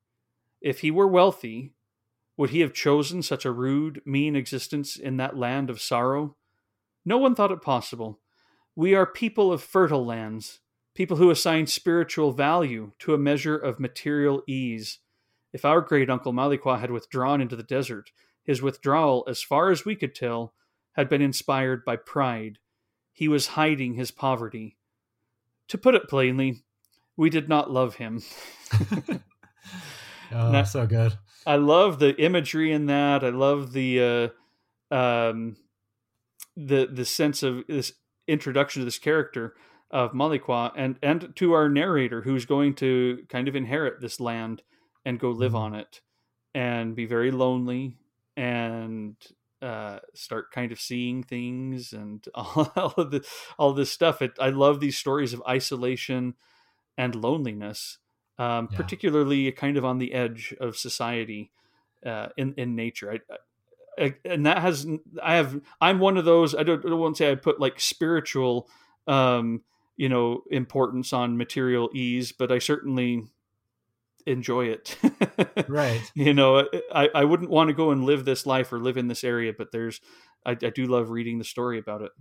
[0.60, 1.72] If he were wealthy,
[2.36, 6.36] would he have chosen such a rude, mean existence in that land of sorrow?
[7.04, 8.20] No one thought it possible.
[8.76, 10.60] We are people of fertile lands,
[10.98, 14.98] people who assign spiritual value to a measure of material ease.
[15.52, 18.10] If our great uncle Malicroix had withdrawn into the desert,
[18.42, 20.54] his withdrawal, as far as we could tell,
[20.94, 22.58] had been inspired by pride.
[23.12, 24.76] He was hiding his poverty.
[25.68, 26.64] To put it plainly,
[27.16, 28.20] we did not love him.
[30.32, 31.16] oh, that, so good.
[31.46, 33.22] I love the imagery in that.
[33.22, 34.32] I love the
[34.90, 35.58] uh, um,
[36.56, 37.92] the the sense of this
[38.26, 39.54] introduction to this character
[39.90, 44.62] of Malicroix and and to our narrator who's going to kind of inherit this land
[45.04, 45.62] and go live mm-hmm.
[45.62, 46.00] on it
[46.54, 47.96] and be very lonely
[48.36, 49.16] and
[49.60, 53.26] uh, start kind of seeing things and all, all of the
[53.58, 54.22] all this stuff.
[54.22, 56.34] It, I love these stories of isolation
[56.96, 57.98] and loneliness,
[58.38, 58.76] um, yeah.
[58.76, 61.50] particularly kind of on the edge of society
[62.04, 63.12] uh, in in nature.
[63.12, 64.86] I, I, and that has
[65.22, 66.54] I have I'm one of those.
[66.54, 68.68] I don't, I to say I put like spiritual,
[69.06, 69.62] um,
[69.98, 73.24] you know, importance on material ease, but I certainly
[74.26, 74.96] enjoy it.
[75.68, 76.00] right.
[76.14, 79.08] You know, I, I wouldn't want to go and live this life or live in
[79.08, 80.00] this area, but there's,
[80.46, 82.12] I, I do love reading the story about it.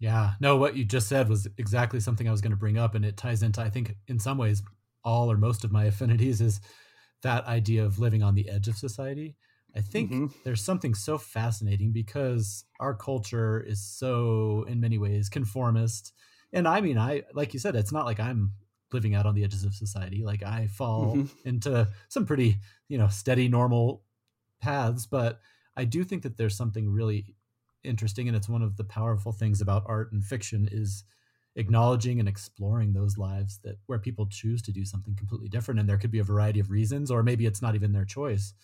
[0.00, 2.94] Yeah, no, what you just said was exactly something I was going to bring up,
[2.94, 4.62] and it ties into, I think, in some ways,
[5.04, 6.60] all or most of my affinities is
[7.22, 9.36] that idea of living on the edge of society.
[9.76, 10.26] I think mm-hmm.
[10.44, 16.12] there's something so fascinating because our culture is so, in many ways, conformist.
[16.54, 18.52] And I mean, I, like you said, it's not like I'm
[18.92, 20.24] living out on the edges of society.
[20.24, 21.48] Like I fall mm-hmm.
[21.48, 24.02] into some pretty, you know, steady, normal
[24.62, 25.40] paths, but
[25.76, 27.34] I do think that there's something really
[27.82, 31.04] interesting and it's one of the powerful things about art and fiction is
[31.56, 35.88] acknowledging and exploring those lives that where people choose to do something completely different and
[35.88, 38.54] there could be a variety of reasons or maybe it's not even their choice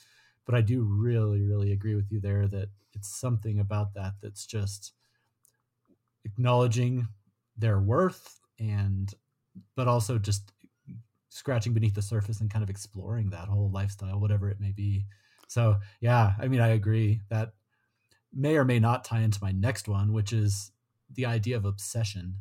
[0.45, 4.45] but i do really really agree with you there that it's something about that that's
[4.45, 4.93] just
[6.25, 7.07] acknowledging
[7.61, 9.13] their worth and
[9.77, 10.53] but also just
[11.29, 15.07] scratching beneath the surface and kind of exploring that whole lifestyle, whatever it may be.
[15.49, 17.53] So yeah, I mean, I agree that
[18.33, 20.71] may or may not tie into my next one, which is
[21.15, 22.37] the idea of obsession,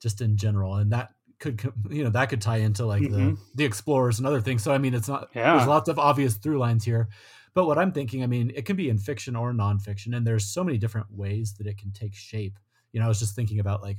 [0.00, 1.60] just in general, and that could
[1.90, 3.34] you know that could tie into like mm-hmm.
[3.34, 4.62] the the explorers and other things.
[4.62, 5.56] So I mean, it's not yeah.
[5.56, 7.08] there's lots of obvious through lines here.
[7.54, 10.44] But what I'm thinking, I mean, it can be in fiction or nonfiction, and there's
[10.44, 12.58] so many different ways that it can take shape.
[12.92, 13.98] You know, I was just thinking about like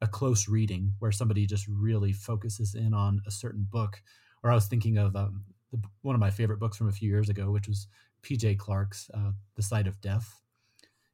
[0.00, 4.02] a close reading where somebody just really focuses in on a certain book.
[4.42, 7.08] Or I was thinking of um, the, one of my favorite books from a few
[7.08, 7.86] years ago, which was
[8.22, 8.56] T.J.
[8.56, 10.40] Clark's uh, The Sight of Death.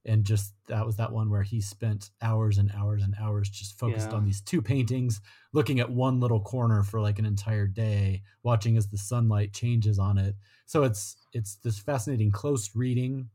[0.05, 3.77] And just that was that one where he spent hours and hours and hours just
[3.77, 4.17] focused yeah.
[4.17, 5.21] on these two paintings,
[5.53, 9.99] looking at one little corner for like an entire day, watching as the sunlight changes
[9.99, 10.37] on it.
[10.67, 13.31] So it's it's this fascinating close reading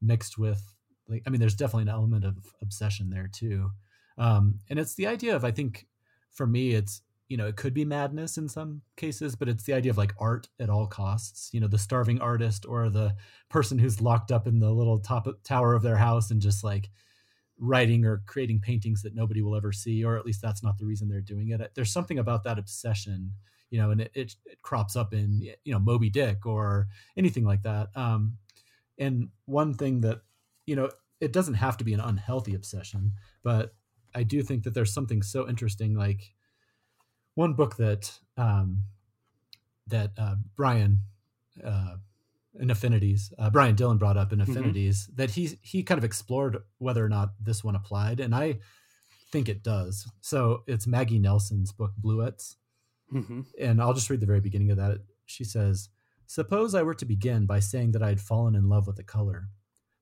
[0.00, 0.62] mixed with
[1.08, 3.70] like I mean, there's definitely an element of obsession there too
[4.18, 5.86] um, and it's the idea of i think
[6.30, 9.72] for me it's you know it could be madness in some cases but it's the
[9.72, 11.50] idea of like art at all costs.
[11.52, 13.14] You know the starving artist or the
[13.48, 16.90] person who's locked up in the little top tower of their house and just like
[17.58, 20.84] writing or creating paintings that nobody will ever see or at least that's not the
[20.84, 21.70] reason they're doing it.
[21.74, 23.32] There's something about that obsession
[23.70, 27.44] you know and it, it, it crops up in you know moby dick or anything
[27.44, 27.88] like that.
[27.96, 28.36] Um
[28.98, 30.20] and one thing that
[30.66, 30.90] you know
[31.20, 33.12] it doesn't have to be an unhealthy obsession
[33.42, 33.74] but
[34.14, 35.94] I do think that there's something so interesting.
[35.94, 36.34] Like
[37.34, 38.84] one book that um,
[39.86, 41.00] that uh, Brian
[41.62, 41.96] uh,
[42.58, 44.50] in Affinities, uh, Brian Dillon brought up in mm-hmm.
[44.50, 45.16] Affinities mm-hmm.
[45.16, 48.58] that he he kind of explored whether or not this one applied, and I
[49.30, 50.08] think it does.
[50.20, 52.56] So it's Maggie Nelson's book Bluets,
[53.12, 53.42] mm-hmm.
[53.60, 54.98] and I'll just read the very beginning of that.
[55.26, 55.88] She says,
[56.26, 59.04] "Suppose I were to begin by saying that I had fallen in love with a
[59.04, 59.48] color."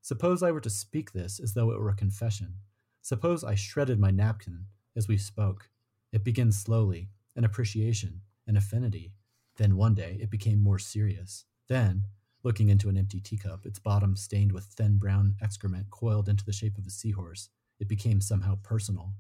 [0.05, 2.55] Suppose I were to speak this as though it were a confession.
[3.03, 5.69] Suppose I shredded my napkin as we spoke.
[6.13, 9.13] It begins slowly, an appreciation, an affinity.
[9.57, 11.45] Then one day it became more serious.
[11.69, 12.05] Then,
[12.45, 16.53] looking into an empty teacup, its bottom stained with thin brown excrement coiled into the
[16.53, 17.49] shape of a seahorse,
[17.81, 19.15] it became somehow personal.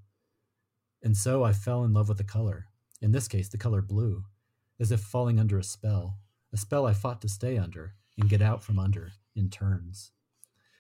[1.03, 2.67] And so I fell in love with the color,
[3.01, 4.25] in this case, the color blue,
[4.79, 6.19] as if falling under a spell,
[6.53, 10.13] a spell I fought to stay under and get out from under in turns.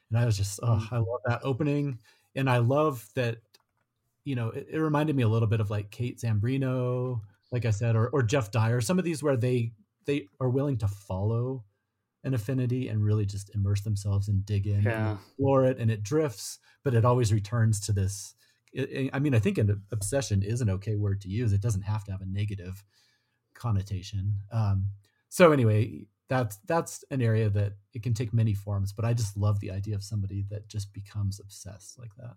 [0.08, 0.92] And I was just, oh, mm.
[0.92, 1.98] I love that opening
[2.34, 3.38] and I love that.
[4.24, 7.20] You know, it, it reminded me a little bit of like Kate Zambreno,
[7.50, 8.80] like I said, or or Geoff Dyer.
[8.80, 9.72] Some of these where they
[10.06, 11.64] they are willing to follow
[12.24, 15.10] an affinity and really just immerse themselves and dig in yeah.
[15.10, 18.34] and explore it, and it drifts, but it always returns to this.
[19.12, 21.52] I mean, I think an obsession is an okay word to use.
[21.52, 22.82] It doesn't have to have a negative
[23.54, 24.36] connotation.
[24.50, 24.88] Um,
[25.28, 29.36] so anyway, that's that's an area that it can take many forms but i just
[29.36, 32.36] love the idea of somebody that just becomes obsessed like that.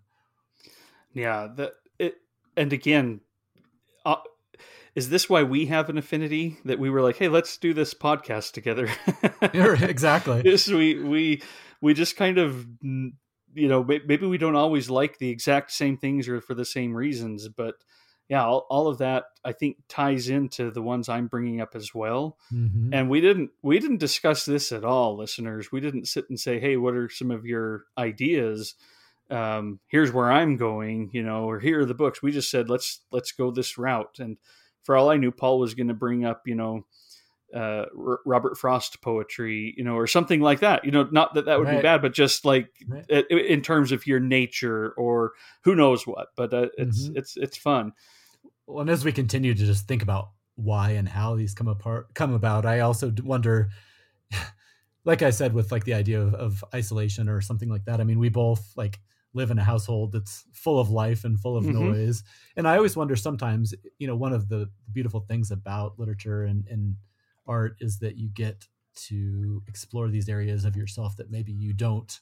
[1.12, 2.16] Yeah that it
[2.56, 3.20] and again
[4.04, 4.16] uh,
[4.94, 6.58] is this why we have an affinity?
[6.64, 8.88] That we were like hey let's do this podcast together.
[9.52, 10.42] Exactly.
[10.44, 11.42] Yes we we
[11.80, 16.28] we just kind of you know maybe we don't always like the exact same things
[16.28, 17.76] or for the same reasons but
[18.28, 21.94] yeah, all, all, of that I think ties into the ones I'm bringing up as
[21.94, 22.36] well.
[22.52, 22.92] Mm-hmm.
[22.92, 25.70] And we didn't we didn't discuss this at all, listeners.
[25.70, 28.74] We didn't sit and say, "Hey, what are some of your ideas?"
[29.30, 32.22] Um, here's where I'm going, you know, or here are the books.
[32.22, 34.38] We just said, "Let's let's go this route." And
[34.82, 36.84] for all I knew, Paul was going to bring up, you know,
[37.54, 40.84] uh, R- Robert Frost poetry, you know, or something like that.
[40.84, 41.76] You know, not that that would right.
[41.76, 43.08] be bad, but just like right.
[43.30, 46.28] in terms of your nature or who knows what.
[46.36, 47.18] But uh, it's mm-hmm.
[47.18, 47.92] it's it's fun
[48.66, 52.14] well, and as we continue to just think about why and how these come apart
[52.14, 53.70] come about, I also wonder,
[55.04, 58.00] like I said, with like the idea of, of isolation or something like that.
[58.00, 59.00] I mean, we both like
[59.34, 61.92] live in a household that's full of life and full of mm-hmm.
[61.92, 62.24] noise,
[62.56, 66.66] and I always wonder sometimes, you know, one of the beautiful things about literature and,
[66.68, 66.96] and
[67.46, 72.20] art is that you get to explore these areas of yourself that maybe you don't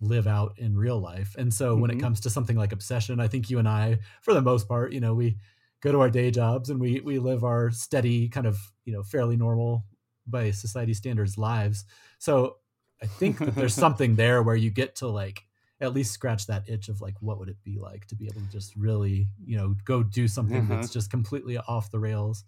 [0.00, 1.34] live out in real life.
[1.38, 1.80] And so mm-hmm.
[1.80, 2.02] when it mm-hmm.
[2.02, 5.00] comes to something like obsession, I think you and I, for the most part, you
[5.00, 5.36] know, we
[5.82, 9.02] go to our day jobs and we we live our steady kind of you know
[9.02, 9.84] fairly normal
[10.26, 11.84] by society standards lives.
[12.18, 12.56] So
[13.02, 15.42] i think that there's something there where you get to like
[15.80, 18.40] at least scratch that itch of like what would it be like to be able
[18.40, 20.76] to just really you know go do something uh-huh.
[20.76, 22.44] that's just completely off the rails.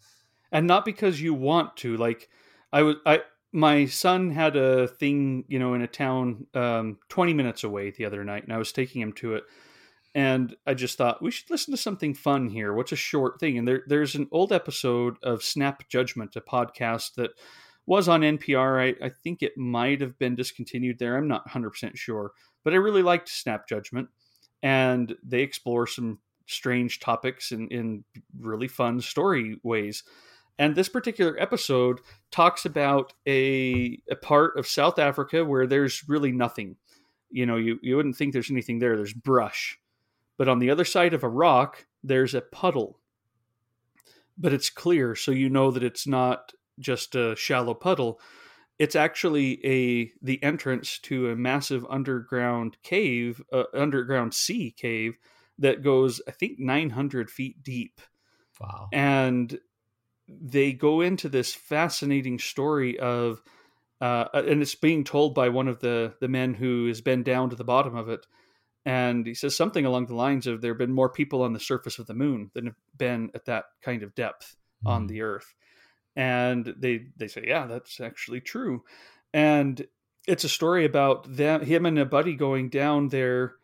[0.51, 2.29] And not because you want to like
[2.73, 3.21] i was i
[3.53, 8.05] my son had a thing you know in a town um, 20 minutes away the
[8.05, 9.45] other night and i was taking him to it
[10.15, 12.73] and I just thought we should listen to something fun here.
[12.73, 13.59] What's a short thing?
[13.59, 17.31] And there, there's an old episode of Snap Judgment, a podcast that
[17.87, 18.97] was on NPR.
[19.01, 21.17] I, I think it might have been discontinued there.
[21.17, 22.33] I'm not 100% sure.
[22.65, 24.09] But I really liked Snap Judgment.
[24.63, 28.05] And they explore some strange topics in, in
[28.39, 30.03] really fun story ways.
[30.59, 32.01] And this particular episode
[32.33, 36.77] talks about a, a part of South Africa where there's really nothing.
[37.31, 38.97] You know, you, you wouldn't think there's anything there.
[38.97, 39.79] There's brush.
[40.39, 43.01] But on the other side of a rock, there's a puddle.
[44.39, 48.21] But it's clear, so you know that it's not just a shallow puddle.
[48.79, 55.19] It's actually a the entrance to a massive underground cave, uh, underground sea cave
[55.59, 58.01] that goes, I think, 900 feet deep.
[58.61, 58.89] Wow.
[58.93, 59.59] And
[60.29, 63.43] they go into this fascinating story of,
[64.01, 67.51] uh, and it's being told by one of the the men who has been down
[67.51, 68.25] to the bottom of it,
[68.89, 71.61] and he says something along the lines of there have been more people on the
[71.61, 74.89] surface of the moon than have been at that kind of depth mm.
[74.89, 75.55] on the Earth,
[76.17, 78.83] and they they say yeah that's actually true,
[79.35, 79.87] and
[80.27, 83.57] it's a story about them him and a buddy going down there,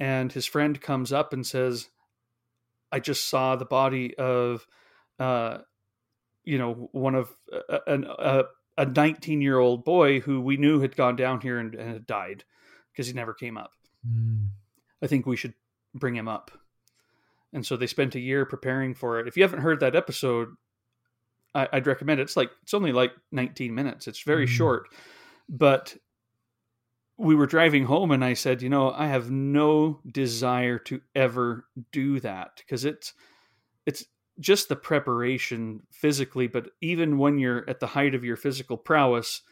[0.00, 1.88] and his friend comes up and says,
[2.90, 4.66] I just saw the body of.
[5.20, 5.58] Uh,
[6.42, 7.34] you know one of
[7.78, 8.42] a,
[8.76, 12.06] a 19 year old boy who we knew had gone down here and, and had
[12.06, 12.44] died
[12.92, 13.70] because he never came up
[14.06, 14.48] mm.
[15.04, 15.54] I think we should
[15.94, 16.50] bring him up.
[17.52, 19.28] And so they spent a year preparing for it.
[19.28, 20.48] If you haven't heard that episode
[21.54, 22.24] I, would recommend it.
[22.24, 24.08] It's like it's only like 19 minutes.
[24.08, 24.50] It's very mm.
[24.50, 24.88] short.
[25.48, 25.96] But
[27.16, 31.64] we were driving home and i said you know i have no desire to ever
[31.92, 32.56] do that.
[32.56, 33.14] Because it's
[33.86, 34.04] it's
[34.40, 39.42] just the preparation physically, but even when you're at the height of your physical prowess,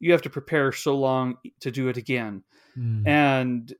[0.00, 2.42] you have to prepare so long to do it again.
[2.76, 3.06] Mm.
[3.06, 3.74] And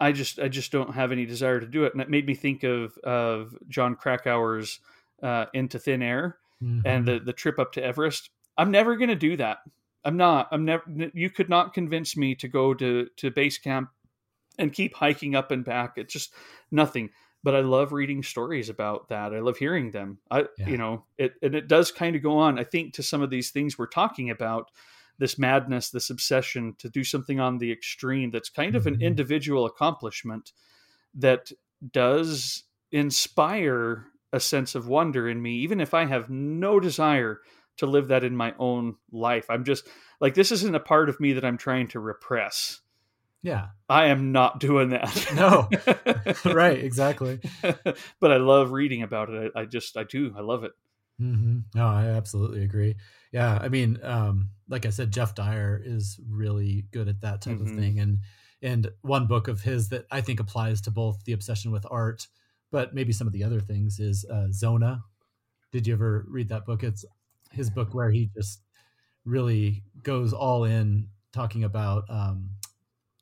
[0.00, 1.92] I just I just don't have any desire to do it.
[1.92, 4.80] And it made me think of of Jon Krakauer's
[5.22, 6.86] uh, Into Thin Air mm-hmm.
[6.86, 8.30] and the the trip up to Everest.
[8.56, 9.58] I'm never going to do that.
[10.04, 10.48] I'm not.
[10.50, 10.84] I'm never.
[11.14, 13.90] You could not convince me to go to to base camp
[14.58, 15.94] and keep hiking up and back.
[15.96, 16.32] It's just
[16.70, 17.10] nothing
[17.42, 19.32] but I love reading stories about that.
[19.32, 20.18] I love hearing them.
[20.30, 20.68] I, yeah.
[20.68, 22.58] you know, it and it does kind of go on.
[22.58, 24.70] I think to some of these things we're talking about,
[25.20, 29.02] this madness, this obsession to do something on the extreme that's kind of an mm-hmm.
[29.02, 30.52] individual accomplishment
[31.14, 31.52] that
[31.92, 37.40] does inspire a sense of wonder in me, even if I have no desire
[37.76, 39.44] to live that in my own life.
[39.50, 39.86] I'm just
[40.20, 42.80] like, this isn't a part of me that I'm trying to repress.
[43.42, 43.68] Yeah.
[43.90, 45.26] I am not doing that.
[46.44, 46.50] no.
[46.52, 47.40] right, exactly.
[47.62, 49.52] but I love reading about it.
[49.54, 50.32] I, I just, I do.
[50.34, 50.72] I love it.
[51.20, 51.58] Mm-hmm.
[51.74, 52.96] No, I absolutely agree.
[53.32, 53.58] Yeah.
[53.60, 57.72] I mean, um, like I said, Geoff Dyer is really good at that type mm-hmm.
[57.72, 58.00] of thing.
[58.00, 58.18] And,
[58.62, 62.26] and one book of his that I think applies to both the obsession with art,
[62.70, 65.02] but maybe some of the other things is uh, Zona.
[65.72, 66.82] Did you ever read that book?
[66.82, 67.04] It's
[67.52, 68.60] his book where he just
[69.24, 72.50] really goes all in talking about um,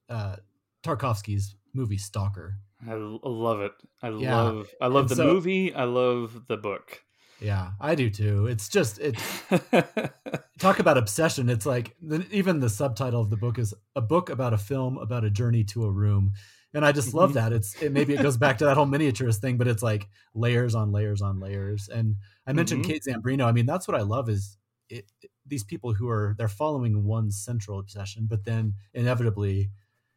[0.09, 0.37] uh,
[0.83, 2.57] Tarkovsky's movie Stalker.
[2.87, 3.73] I love it.
[4.03, 4.41] I yeah.
[4.41, 5.75] love I love and the so, movie.
[5.75, 7.03] I love the book.
[7.41, 8.47] Yeah, I do too.
[8.47, 9.17] It's just it.
[10.59, 11.49] talk about obsession.
[11.49, 11.95] It's like
[12.31, 15.65] even the subtitle of the book is a book about a film about a journey
[15.65, 16.33] to a room,
[16.75, 17.51] and I just love mm-hmm.
[17.51, 17.53] that.
[17.53, 20.75] It's it, maybe it goes back to that whole miniaturist thing, but it's like layers
[20.75, 21.89] on layers on layers.
[21.89, 22.17] And
[22.47, 22.93] I mentioned mm-hmm.
[22.93, 23.45] Kate Zambreno.
[23.45, 24.59] I mean, that's what I love is
[24.91, 29.71] it, it, these people who are they're following one central obsession, but then inevitably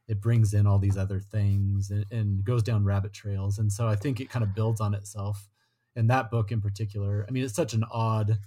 [0.08, 3.60] it brings in all these other things and, and goes down rabbit trails.
[3.60, 5.48] And so I think it kind of builds on itself.
[5.96, 8.40] And that book in particular, I mean, it's such an odd,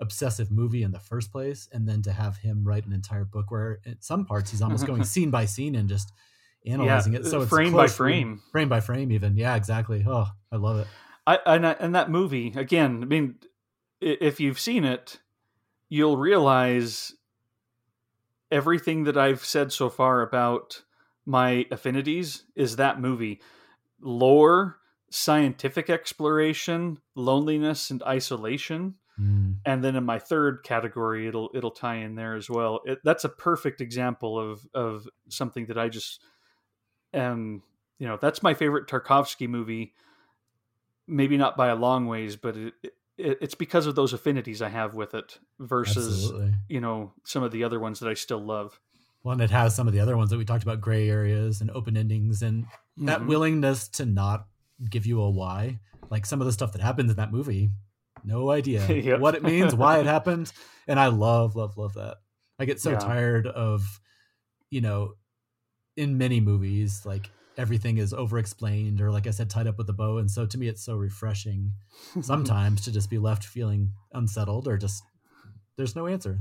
[0.00, 1.68] obsessive movie in the first place.
[1.72, 4.86] And then to have him write an entire book where in some parts he's almost
[4.86, 6.12] going scene by scene and just
[6.66, 7.26] analyzing yeah, it.
[7.26, 9.36] So uh, it's frame by frame, frame by frame, even.
[9.36, 10.04] Yeah, exactly.
[10.06, 10.86] Oh, I love it.
[11.26, 13.00] I, and, and that movie again.
[13.02, 13.36] I mean,
[14.00, 15.20] if you've seen it,
[15.88, 17.14] you'll realize
[18.50, 20.82] everything that I've said so far about
[21.24, 23.40] my affinities is that movie.
[24.00, 24.78] Lore,
[25.12, 28.94] scientific exploration, loneliness and isolation.
[29.20, 29.56] Mm.
[29.66, 32.80] And then in my third category, it'll it'll tie in there as well.
[32.86, 36.22] It, that's a perfect example of of something that I just
[37.12, 37.62] am.
[37.98, 39.92] You know, that's my favorite Tarkovsky movie.
[41.06, 42.74] Maybe not by a long ways, but it,
[43.18, 46.54] it's because of those affinities I have with it versus Absolutely.
[46.68, 48.80] you know some of the other ones that I still love.
[49.22, 51.60] Well, and it has some of the other ones that we talked about, gray areas
[51.60, 53.06] and open endings, and mm-hmm.
[53.06, 54.46] that willingness to not
[54.90, 55.80] give you a why.
[56.10, 57.70] Like some of the stuff that happens in that movie,
[58.24, 59.20] no idea yep.
[59.20, 60.52] what it means, why it happened,
[60.86, 62.16] and I love, love, love that.
[62.58, 62.98] I get so yeah.
[62.98, 64.00] tired of,
[64.70, 65.14] you know,
[65.96, 69.88] in many movies, like everything is over explained or like i said tied up with
[69.88, 71.72] a bow and so to me it's so refreshing
[72.22, 75.02] sometimes to just be left feeling unsettled or just
[75.76, 76.38] there's no answer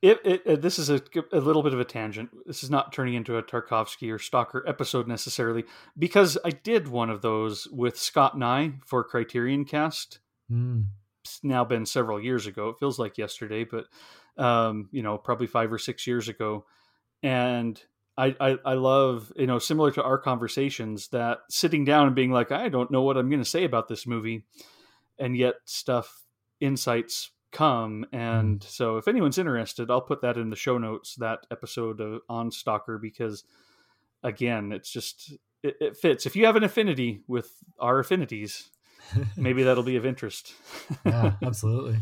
[0.00, 1.00] it, it, it, this is a,
[1.32, 4.64] a little bit of a tangent this is not turning into a tarkovsky or stalker
[4.66, 5.64] episode necessarily
[5.98, 10.20] because i did one of those with scott nye for criterion cast
[10.50, 10.84] mm.
[11.24, 12.70] it's now been several years ago.
[12.70, 13.86] It feels like yesterday, but
[14.42, 16.64] um, you know, probably five or six years ago.
[17.22, 17.80] And
[18.16, 22.30] I, I, I love, you know, similar to our conversations, that sitting down and being
[22.30, 24.44] like, I don't know what I'm going to say about this movie,
[25.18, 26.24] and yet stuff,
[26.60, 28.06] insights come.
[28.12, 28.64] And mm.
[28.68, 31.14] so, if anyone's interested, I'll put that in the show notes.
[31.16, 33.44] That episode of, on Stalker because,
[34.22, 35.32] again, it's just
[35.62, 36.26] it, it fits.
[36.26, 38.70] If you have an affinity with our affinities,
[39.36, 40.52] maybe that'll be of interest.
[41.04, 41.98] yeah, absolutely.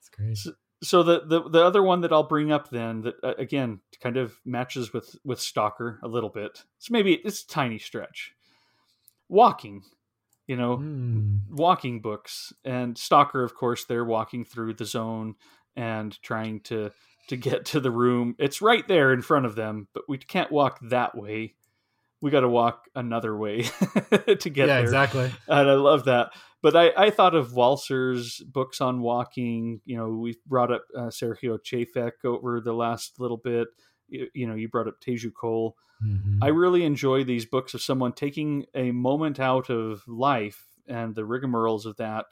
[0.00, 0.36] It's great.
[0.36, 0.52] So,
[0.82, 4.16] so the, the the other one that I'll bring up then that uh, again kind
[4.16, 6.64] of matches with with Stalker a little bit.
[6.78, 8.32] So maybe it's a tiny stretch.
[9.28, 9.82] Walking,
[10.46, 11.40] you know, mm.
[11.50, 15.34] walking books and Stalker, of course, they're walking through the zone
[15.74, 16.90] and trying to
[17.28, 18.36] to get to the room.
[18.38, 21.54] It's right there in front of them, but we can't walk that way
[22.20, 23.62] we got to walk another way
[24.10, 24.82] to get yeah, there.
[24.82, 25.30] exactly.
[25.48, 26.30] And I love that.
[26.62, 29.80] But I, I thought of Walser's books on walking.
[29.84, 33.68] You know, we brought up uh, Sergio Chejfec over the last little bit.
[34.08, 35.76] You, you know, you brought up Teju Cole.
[36.04, 36.42] Mm-hmm.
[36.42, 41.22] I really enjoy these books of someone taking a moment out of life and the
[41.22, 42.26] rigmaroles of that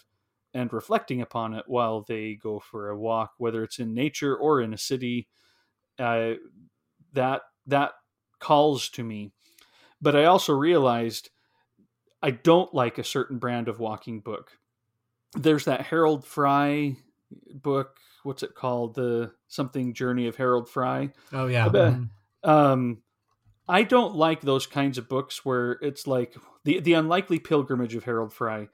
[0.52, 4.60] and reflecting upon it while they go for a walk, whether it's in nature or
[4.60, 5.28] in a city.
[5.98, 6.34] Uh,
[7.12, 7.92] that that
[8.40, 9.32] calls to me
[10.04, 11.30] but I also realized
[12.22, 14.58] I don't like a certain brand of walking book.
[15.32, 16.96] There's that Harold Fry
[17.54, 17.96] book.
[18.24, 18.94] What's it called?
[18.94, 21.12] The something Journey of Harold Fry.
[21.32, 21.68] Oh yeah.
[21.68, 22.50] Mm-hmm.
[22.50, 23.02] Um,
[23.68, 28.04] I don't like those kinds of books where it's like the the unlikely pilgrimage of
[28.04, 28.68] Harold Fry,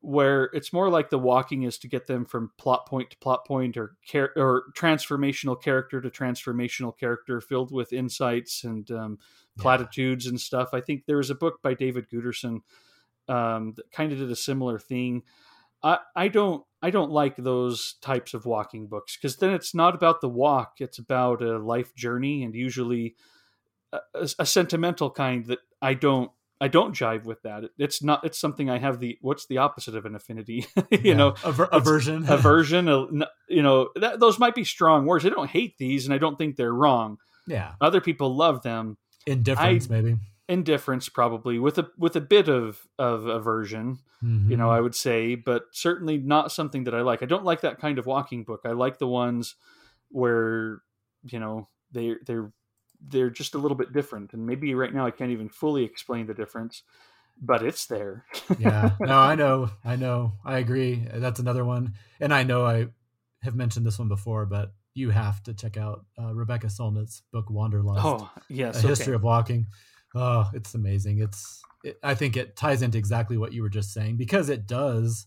[0.00, 3.44] where it's more like the walking is to get them from plot point to plot
[3.46, 9.18] point or char- or transformational character to transformational character, filled with insights and um,
[9.58, 10.30] platitudes yeah.
[10.30, 10.70] and stuff.
[10.72, 12.62] I think there was a book by David Guterson
[13.28, 15.22] um, that kind of did a similar thing.
[15.82, 19.94] I, I don't I don't like those types of walking books because then it's not
[19.94, 23.16] about the walk; it's about a life journey, and usually
[23.92, 27.64] a, a, sentimental kind that I don't I don't jive with that.
[27.78, 28.24] It's not.
[28.24, 29.18] It's something I have the.
[29.20, 30.66] What's the opposite of an affinity?
[30.90, 32.24] you yeah, know, Aver- aversion.
[32.28, 32.86] aversion.
[33.48, 35.26] you know, that, those might be strong words.
[35.26, 37.18] I don't hate these, and I don't think they're wrong.
[37.46, 37.72] Yeah.
[37.80, 38.96] Other people love them,
[39.26, 40.16] Indifference, I, maybe.
[40.48, 43.98] Indifference, probably with a with a bit of of aversion.
[44.22, 44.50] Mm-hmm.
[44.50, 47.22] You know, I would say, but certainly not something that I like.
[47.22, 48.60] I don't like that kind of walking book.
[48.64, 49.56] I like the ones
[50.10, 50.82] where
[51.24, 52.52] you know they they're
[53.00, 56.26] they're just a little bit different, and maybe right now I can't even fully explain
[56.26, 56.82] the difference
[57.40, 58.24] but it's there.
[58.58, 61.06] yeah, no, I know, I know, I agree.
[61.12, 62.86] That's another one, and I know I
[63.42, 67.50] have mentioned this one before, but you have to check out uh, Rebecca Solnit's book
[67.50, 68.04] Wanderlust.
[68.04, 68.88] Oh, yes, a okay.
[68.88, 69.66] history of walking.
[70.14, 71.18] Oh, it's amazing.
[71.20, 74.66] It's it, I think it ties into exactly what you were just saying because it
[74.66, 75.26] does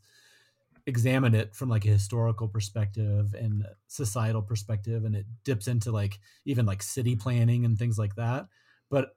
[0.88, 6.19] examine it from like a historical perspective and societal perspective and it dips into like
[6.45, 8.47] even like city planning and things like that
[8.89, 9.15] but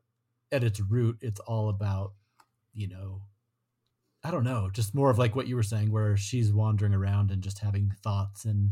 [0.52, 2.12] at its root it's all about
[2.74, 3.22] you know
[4.24, 7.30] i don't know just more of like what you were saying where she's wandering around
[7.30, 8.70] and just having thoughts and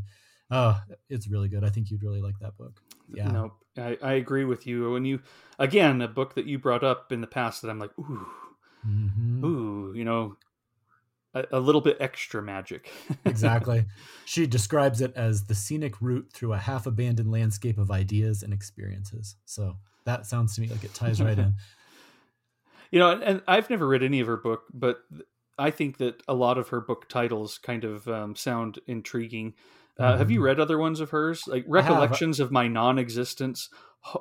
[0.50, 1.64] Oh, it's really good.
[1.64, 2.80] I think you'd really like that book.
[3.12, 3.30] Yeah.
[3.30, 4.90] No, I, I agree with you.
[4.90, 5.20] When you
[5.58, 8.26] again a book that you brought up in the past that I'm like, ooh,
[8.86, 9.44] mm-hmm.
[9.44, 10.36] ooh, you know,
[11.34, 12.90] a, a, little bit extra magic.
[13.24, 13.84] exactly.
[14.24, 18.52] She describes it as the scenic route through a half abandoned landscape of ideas and
[18.52, 19.36] experiences.
[19.44, 21.54] So that sounds to me like it ties right in.
[22.92, 25.04] You know, and I've never read any of her book, but
[25.56, 29.54] I think that a lot of her book titles kind of um, sound intriguing.
[30.00, 30.46] Uh, have you mm-hmm.
[30.46, 33.68] read other ones of hers, like Recollections of My Non-Existence,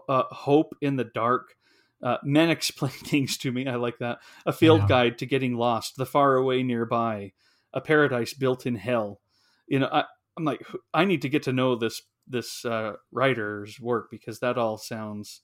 [0.10, 1.56] uh, Hope in the Dark,
[2.04, 3.66] uh, Men Explain Things to Me?
[3.66, 4.20] I like that.
[4.46, 4.88] A Field yeah.
[4.88, 7.32] Guide to Getting Lost, The Far Away Nearby,
[7.74, 9.22] A Paradise Built in Hell.
[9.68, 10.04] You know, I,
[10.38, 14.58] am like, I need to get to know this this uh, writer's work because that
[14.58, 15.42] all sounds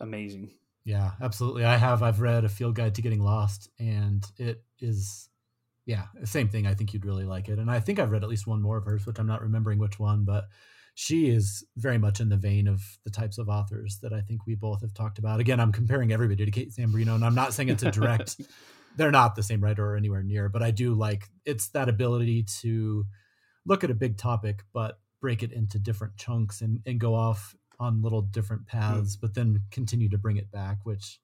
[0.00, 0.52] amazing.
[0.84, 1.64] Yeah, absolutely.
[1.64, 2.02] I have.
[2.02, 5.28] I've read A Field Guide to Getting Lost, and it is
[5.86, 6.66] yeah, same thing.
[6.66, 7.58] I think you'd really like it.
[7.58, 9.78] And I think I've read at least one more of hers, which I'm not remembering
[9.78, 10.44] which one, but
[10.94, 14.46] she is very much in the vein of the types of authors that I think
[14.46, 15.40] we both have talked about.
[15.40, 18.40] Again, I'm comparing everybody to Kate Zambreno, and I'm not saying it's a direct,
[18.96, 22.44] they're not the same writer or anywhere near, but I do like it's that ability
[22.60, 23.04] to
[23.66, 27.56] look at a big topic, but break it into different chunks and, and go off
[27.80, 29.20] on little different paths, mm.
[29.20, 31.18] but then continue to bring it back, which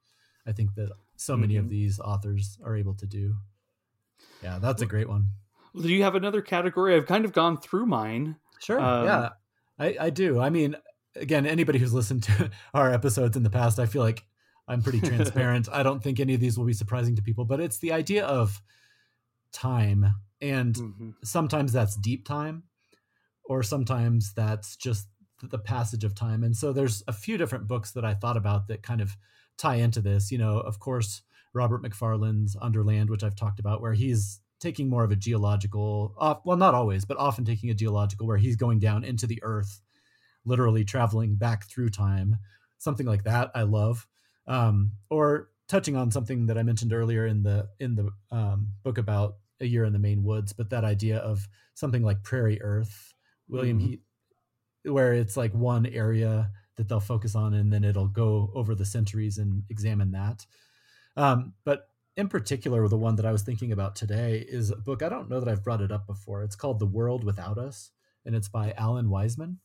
[0.47, 1.65] I think that so many mm-hmm.
[1.65, 3.37] of these authors are able to do.
[4.43, 5.27] Yeah, that's a great one.
[5.81, 6.95] Do you have another category?
[6.95, 8.37] I've kind of gone through mine.
[8.59, 8.81] Sure.
[8.81, 9.29] Um, yeah,
[9.79, 10.41] I, I do.
[10.41, 10.77] I mean,
[11.17, 14.25] again, anybody who's listened to our episodes in the past, I feel like
[14.67, 15.69] I'm pretty transparent.
[15.73, 18.25] I don't think any of these will be surprising to people, but it's the idea
[18.25, 18.61] of
[19.53, 21.11] time and mm-hmm.
[21.23, 22.65] sometimes that's deep time
[23.45, 25.07] or sometimes that's just
[25.43, 28.69] the passage of time and so there's a few different books that i thought about
[28.69, 29.17] that kind of
[29.57, 31.23] tie into this you know of course
[31.53, 36.41] robert macfarlane's underland which i've talked about where he's taking more of a geological off
[36.45, 39.81] well not always but often taking a geological where he's going down into the earth
[40.45, 42.37] literally traveling back through time
[42.79, 44.07] something like that i love
[44.47, 48.99] um, or touching on something that i mentioned earlier in the in the um, book
[48.99, 53.13] about a year in the Maine woods but that idea of something like PrairyErth
[53.49, 53.95] william mm-hmm.
[54.85, 58.75] he, where it's like one area that they'll focus on and then it'll go over
[58.75, 60.47] the centuries and examine that
[61.17, 65.03] um, but in particular, the one that I was thinking about today is a book.
[65.03, 66.43] I don't know that I've brought it up before.
[66.43, 67.91] It's called The World Without Us,
[68.25, 69.57] and it's by Alan Weisman.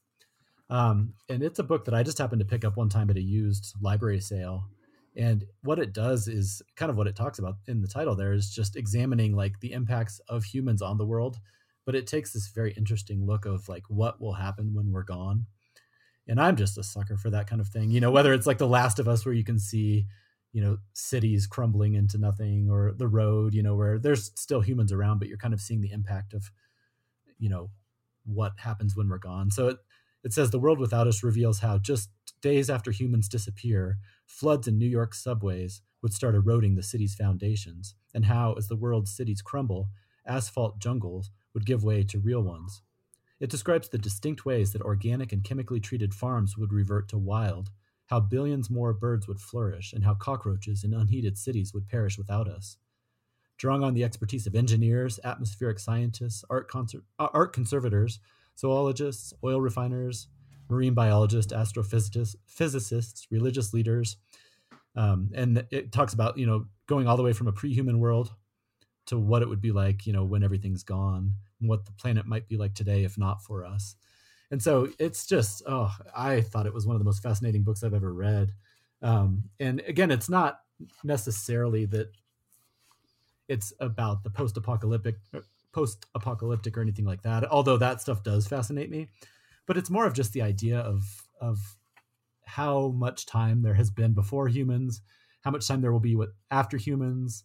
[0.69, 3.17] Um, and it's a book that I just happened to pick up one time at
[3.17, 4.67] a used library sale.
[5.15, 8.33] And what it does is kind of what it talks about in the title there
[8.33, 11.37] is just examining like the impacts of humans on the world.
[11.85, 15.45] But it takes this very interesting look of like what will happen when we're gone.
[16.27, 17.91] And I'm just a sucker for that kind of thing.
[17.91, 20.07] You know, whether it's like The Last of Us, where you can see
[20.55, 24.93] you know cities crumbling into nothing or the road you know where there's still humans
[24.93, 26.49] around but you're kind of seeing the impact of
[27.37, 27.69] you know
[28.25, 29.51] what happens when we're gone.
[29.51, 29.77] So it,
[30.23, 32.09] it says the world without us reveals how just
[32.41, 37.95] days after humans disappear floods in new york subways would start eroding the city's foundations
[38.13, 39.89] and how as the world's cities crumble
[40.27, 42.81] asphalt jungles would give way to real ones.
[43.39, 47.69] It describes the distinct ways that organic and chemically treated farms would revert to wild
[48.07, 52.47] how billions more birds would flourish, and how cockroaches in unheated cities would perish without
[52.47, 52.77] us.
[53.57, 58.19] Drawing on the expertise of engineers, atmospheric scientists, art, uh, art conservators,
[58.57, 60.27] zoologists, oil refiners,
[60.69, 64.17] marine biologists, astrophysicists, physicists, religious leaders,
[64.95, 68.33] um, and it talks about you know going all the way from a pre-human world
[69.07, 72.25] to what it would be like you know when everything's gone, and what the planet
[72.25, 73.95] might be like today if not for us
[74.55, 77.83] and so it's just oh i thought it was one of the most fascinating books
[77.83, 78.53] i've ever read.
[79.01, 80.61] Um, and again it's not
[81.03, 82.07] necessarily that
[83.49, 85.17] it's about the post-apocalyptic
[85.73, 89.09] post-apocalyptic or anything like that although that stuff does fascinate me.
[89.65, 91.03] But it's more of just the idea of
[91.41, 91.59] of
[92.45, 95.01] how much time there has been before humans
[95.41, 97.43] how much time there will be with after humans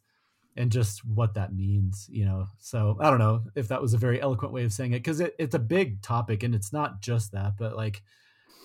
[0.57, 2.46] and just what that means, you know.
[2.59, 5.20] So I don't know if that was a very eloquent way of saying it because
[5.20, 8.03] it, it's a big topic and it's not just that, but like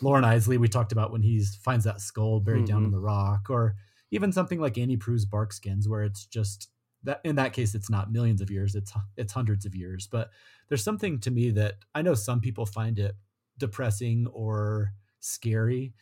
[0.02, 2.66] Loren Eiseley, we talked about when he finds that skull buried mm-hmm.
[2.66, 2.96] down in mm-hmm.
[2.96, 3.76] the rock, or
[4.12, 6.70] even something like Annie Proulx's Bark Skins, where it's just
[7.04, 10.08] that in that case it's not millions of years, it's it's hundreds of years.
[10.08, 10.32] But
[10.68, 13.16] there's something to me that I know some people find it
[13.58, 15.94] depressing or scary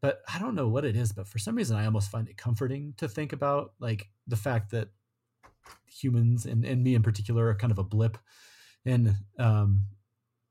[0.00, 2.36] but I don't know what it is, but for some reason I almost find it
[2.36, 4.88] comforting to think about like the fact that
[5.86, 8.18] humans and, and me in particular are kind of a blip.
[8.84, 9.86] And um,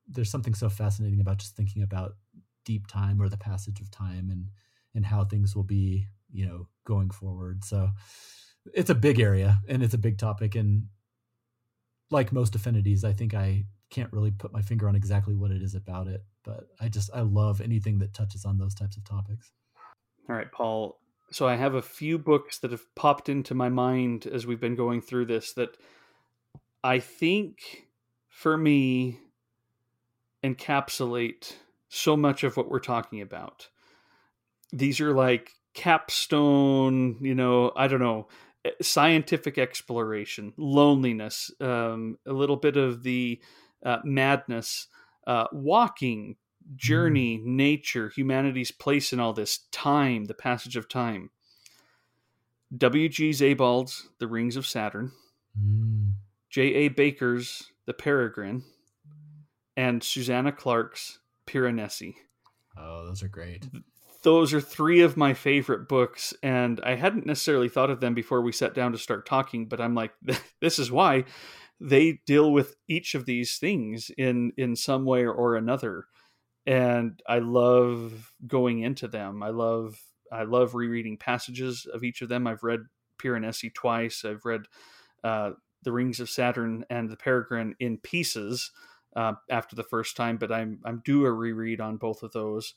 [0.07, 2.15] there's something so fascinating about just thinking about
[2.65, 4.47] deep time or the passage of time and
[4.93, 7.63] and how things will be, you know, going forward.
[7.63, 7.89] So
[8.73, 10.55] it's a big area and it's a big topic.
[10.55, 10.87] And
[12.09, 15.61] like most affinities, I think I can't really put my finger on exactly what it
[15.61, 19.03] is about it but I just I love anything that touches on those types of
[19.03, 19.51] topics.
[20.29, 20.97] All right, Paul.
[21.31, 24.75] So I have a few books that have popped into my mind as we've been
[24.75, 25.77] going through this that
[26.83, 27.87] I think
[28.29, 29.19] for me
[30.43, 31.53] encapsulate
[31.89, 33.69] so much of what we're talking about.
[34.71, 38.27] These are like capstone, you know, I don't know,
[38.65, 43.39] eh, scientific exploration, loneliness, um, a little bit of the
[43.85, 44.87] uh, madness
[45.25, 46.35] uh, walking.
[46.75, 47.45] Journey, mm.
[47.45, 51.29] nature, humanity's place in all this, time, the passage of time.
[52.75, 53.31] W.G.
[53.31, 55.11] Sebald's The Rings of Saturn,
[55.57, 56.13] mm.
[56.49, 56.89] J.A.
[56.89, 58.63] Baker's The Peregrine,
[59.77, 62.15] and Susanna Clarke's Piranesi.
[62.77, 63.65] Oh, those are great.
[64.23, 68.41] Those are three of my favorite books, and I hadn't necessarily thought of them before
[68.41, 70.13] we sat down to start talking, but I'm like,
[70.59, 71.23] this is why
[71.79, 76.05] they deal with each of these things in in some way or another
[76.67, 79.41] and i love going into them.
[79.41, 79.99] I love
[80.31, 82.45] i love rereading passages of each of them.
[82.45, 82.81] I've read
[83.17, 84.23] piranesi twice.
[84.23, 84.65] I've read
[85.23, 85.51] uh,
[85.83, 88.71] the rings of saturn and the peregrine in pieces
[89.15, 92.75] uh, after the first time but i'm i'm due a reread on both of those.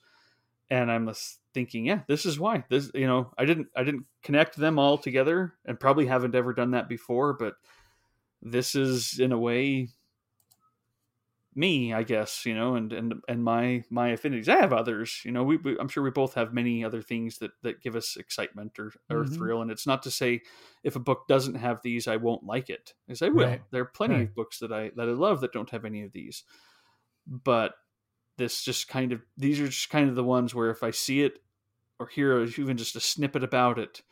[0.71, 1.13] And i'm
[1.53, 2.65] thinking yeah this is why.
[2.71, 6.55] This you know i didn't i didn't connect them all together and probably haven't ever
[6.55, 7.55] done that before but
[8.41, 9.89] this is in a way
[11.55, 14.49] me, I guess, you know, and and and my my affinities.
[14.49, 15.43] I have others, you know.
[15.43, 18.79] We, we I'm sure we both have many other things that that give us excitement
[18.79, 19.27] or or Mhm.
[19.27, 19.61] thrill.
[19.63, 20.43] And it's not to say
[20.85, 23.51] if a book doesn't have these, I won't like it, As I will.
[23.51, 23.65] Right.
[23.73, 24.29] There are plenty Right.
[24.29, 26.45] of books that I that I love that don't have any of these,
[27.27, 27.75] but
[28.39, 31.23] this just kind of these are just kind of the ones where if I see
[31.23, 31.41] it
[32.01, 34.03] or hear even just a snippet about it,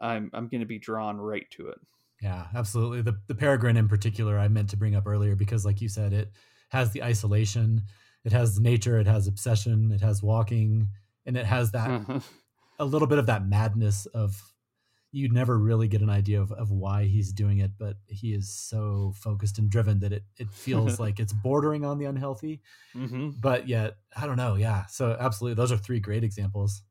[0.00, 1.80] I'm I'm going to be drawn right to it.
[2.20, 3.02] Yeah, absolutely.
[3.02, 6.12] The the Peregrine in particular, I meant to bring up earlier because, like you said,
[6.12, 6.32] it
[6.70, 7.82] has the isolation,
[8.24, 10.88] it has nature, it has obsession, it has walking,
[11.26, 12.20] and it has that Uh-huh.
[12.78, 14.54] a little bit of that madness of
[15.12, 18.52] you never really get an idea of, of why he's doing it, but he is
[18.52, 22.62] so focused and driven that it it feels like it's bordering on the unhealthy,
[22.94, 24.54] hmm but yet I don't know.
[24.56, 26.82] Yeah, so absolutely, those are three great examples.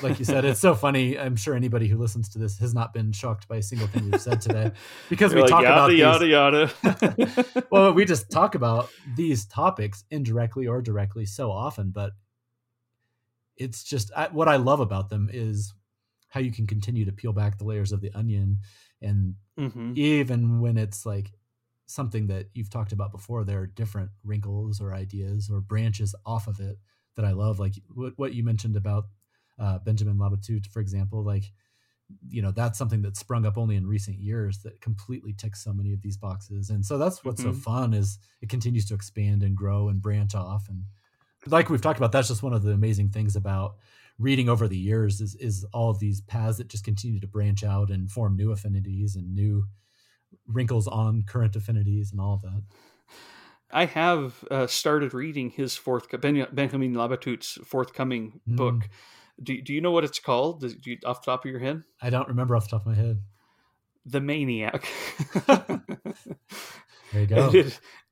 [0.00, 1.18] Like you said, it's so funny.
[1.18, 4.04] I'm sure anybody who listens to this has not been shocked by a single thing
[4.04, 4.72] we've said today
[5.08, 7.66] because we You're like, talk about yada these, yada yada.
[7.70, 12.12] well, we just talk about these topics indirectly or directly so often, but
[13.56, 15.72] it's just I, what I love about them is
[16.28, 18.58] how you can continue to peel back the layers of the onion,
[19.00, 21.30] and hmm even when it's like
[21.86, 26.48] something that you've talked about before, there are different wrinkles or ideas or branches off
[26.48, 26.78] of it
[27.16, 29.04] that I love, like what, what you mentioned about
[29.58, 31.52] uh, Benjamin Labatut, for example, like
[32.28, 35.72] you know that's something that sprung up only in recent years that completely ticks so
[35.72, 37.56] many of these boxes and so that's what's so Mhm.
[37.62, 40.84] fun is it continues to expand and grow and branch off and
[41.46, 43.76] like we've talked about that's just one of the amazing things about
[44.18, 47.64] reading over the years is is all of these paths that just continue to branch
[47.64, 49.66] out and form new affinities and new
[50.46, 52.62] wrinkles on current affinities and all of that
[53.70, 58.56] I have uh, started reading his fourth Benjamin Labatut's forthcoming Mm.
[58.56, 58.88] book.
[59.42, 60.60] Do, do you know what it's called?
[60.60, 61.82] Do you, off the top of your head?
[62.00, 63.22] i don't remember off the top of my head
[64.06, 64.88] The Maniac.
[65.46, 65.82] there
[67.14, 67.62] you go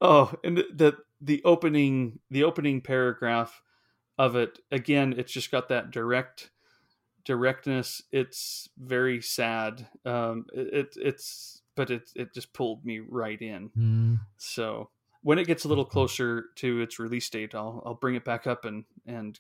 [0.01, 3.63] oh, and the the opening the opening paragraph
[4.19, 5.15] of it again.
[5.17, 6.51] It's just got that direct
[7.25, 8.03] directness.
[8.11, 9.87] It's very sad.
[10.05, 13.71] Um, it, it it's but it it just pulled me right in.
[13.77, 14.91] Mm, So
[15.23, 18.47] when it gets a little closer to its release date, I'll I'll bring it back
[18.47, 19.39] up and and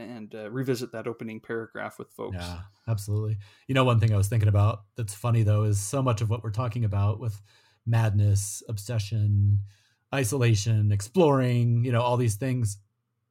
[0.00, 2.48] and uh, revisit that opening paragraph with folks.
[2.48, 3.38] Yeah, absolutely.
[3.66, 6.30] You know, one thing I was thinking about that's funny though is so much of
[6.30, 7.40] what we're talking about with
[7.86, 9.60] madness, obsession,
[10.14, 12.78] isolation, exploring, you know, all these things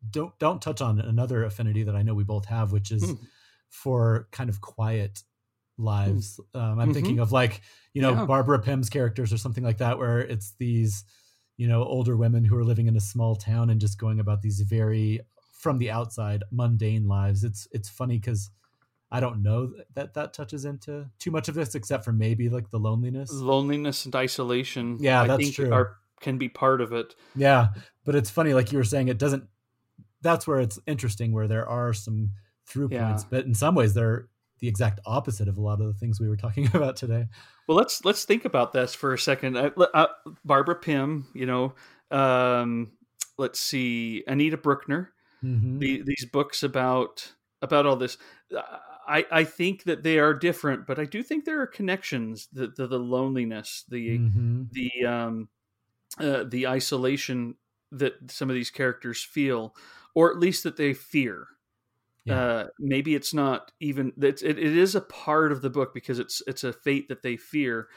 [0.10, 3.30] don't don't touch on another affinity that I know we both have, which is Hmm.
[3.70, 5.24] for kind of quiet
[5.78, 6.40] lives.
[6.54, 6.92] Um, I'm Mhm.
[6.92, 7.62] thinking of like,
[7.94, 8.28] you know, Yeah.
[8.28, 11.06] Barbara Pym's characters or something like that, where it's these,
[11.58, 14.42] you know, older women who are living in a small town and just going about
[14.42, 15.22] these very
[15.60, 17.44] from the outside mundane lives.
[17.44, 18.50] It's it's funny because
[19.12, 22.70] I don't know that that touches into too much of this, except for maybe like
[22.72, 23.30] the loneliness.
[23.32, 24.98] Loneliness and isolation.
[25.02, 25.72] Yeah, I that's think true.
[25.74, 27.14] Are can be part of it.
[27.36, 27.68] Yeah,
[28.06, 29.44] but it's funny, like you were saying, it doesn't.
[30.22, 32.32] That's where it's interesting, where there are some
[32.66, 33.08] through Yeah.
[33.08, 34.28] points, but in some ways they're
[34.60, 37.28] the exact opposite of a lot of the things we were talking about today.
[37.68, 39.58] Well, let's let's think about this for a second.
[39.58, 40.08] Uh, uh,
[40.46, 41.74] Barbara Pym, you know,
[42.12, 42.92] um,
[43.38, 45.08] let's see, Anita Brookner.
[45.42, 45.80] Mhm.
[45.80, 48.18] The, these books about about all this.
[48.56, 52.48] uh, I, I think that they are different, but I do think there are connections.
[52.52, 54.70] The the, the loneliness, the Mhm.
[54.72, 55.50] the um,
[56.20, 57.56] uh, the isolation
[57.92, 59.76] that some of these characters feel,
[60.16, 61.48] or at least that they fear.
[62.26, 62.44] Yeah.
[62.46, 66.20] Uh, maybe it's not even it's, it, it is a part of the book because
[66.20, 67.90] it's it's a fate that they fear,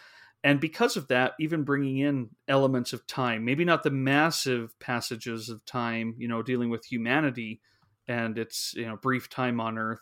[0.44, 5.48] and because of that, even bringing in elements of time, maybe not the massive passages
[5.48, 7.60] of time, you know, dealing with humanity
[8.08, 10.00] and its you know brief time on Earth,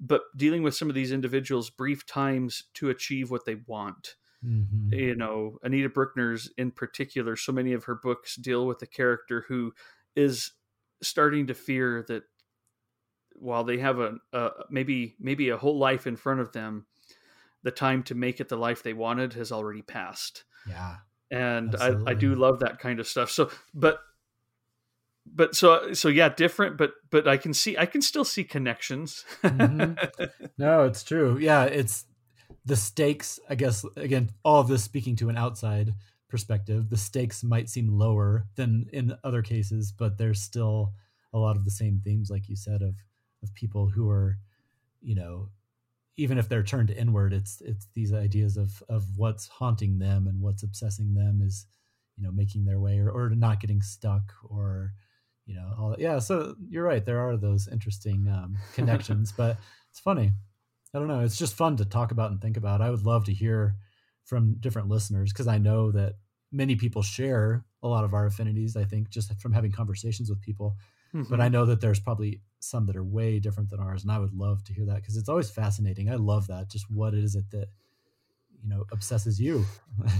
[0.00, 4.92] but dealing with some of these individuals' brief times to achieve what they want Mhm.
[4.92, 9.44] you know anita brookner's in particular so many of her books deal with a character
[9.48, 9.72] who
[10.14, 10.52] is
[11.02, 12.24] starting to fear that
[13.34, 16.86] while they have a, a maybe maybe a whole life in front of them
[17.66, 20.96] the time to make it the life they wanted has already passed Yeah.
[21.30, 24.00] and I, I do love that kind of stuff so but
[25.26, 29.24] but so so yeah different but but i can see i can still see connections
[29.42, 29.98] Mhm.
[30.58, 31.36] No, it's true.
[31.38, 32.06] Yeah, it's
[32.64, 35.92] the stakes, I guess again, all of this speaking to an outside
[36.28, 40.92] perspective, the stakes might seem lower than in other cases, but there's still
[41.34, 42.94] a lot of the same themes like you said of
[43.42, 44.38] of people who are,
[45.02, 45.50] you know,
[46.16, 50.40] even if they're turned inward, it's it's these ideas of of what's haunting them and
[50.40, 51.66] what's obsessing them is,
[52.16, 54.92] you know, making their way or, or not getting stuck or
[55.44, 59.56] you know all yeah so you're right there are those interesting um, connections but
[59.92, 60.32] it's funny
[60.92, 63.24] i don't know it's just fun to talk about and think about i would love
[63.24, 63.76] to hear
[64.24, 66.14] from different listeners because i know that
[66.52, 68.76] many people share a lot of our affinities.
[68.76, 70.76] I think just from having conversations with people.
[71.14, 71.30] Mm-hmm.
[71.30, 74.18] But I know that there's probably some that are way different than ours, and I
[74.18, 76.10] would love to hear that because it's always fascinating.
[76.10, 76.70] I love that.
[76.70, 77.68] Just what is it that
[78.62, 79.64] you know obsesses you?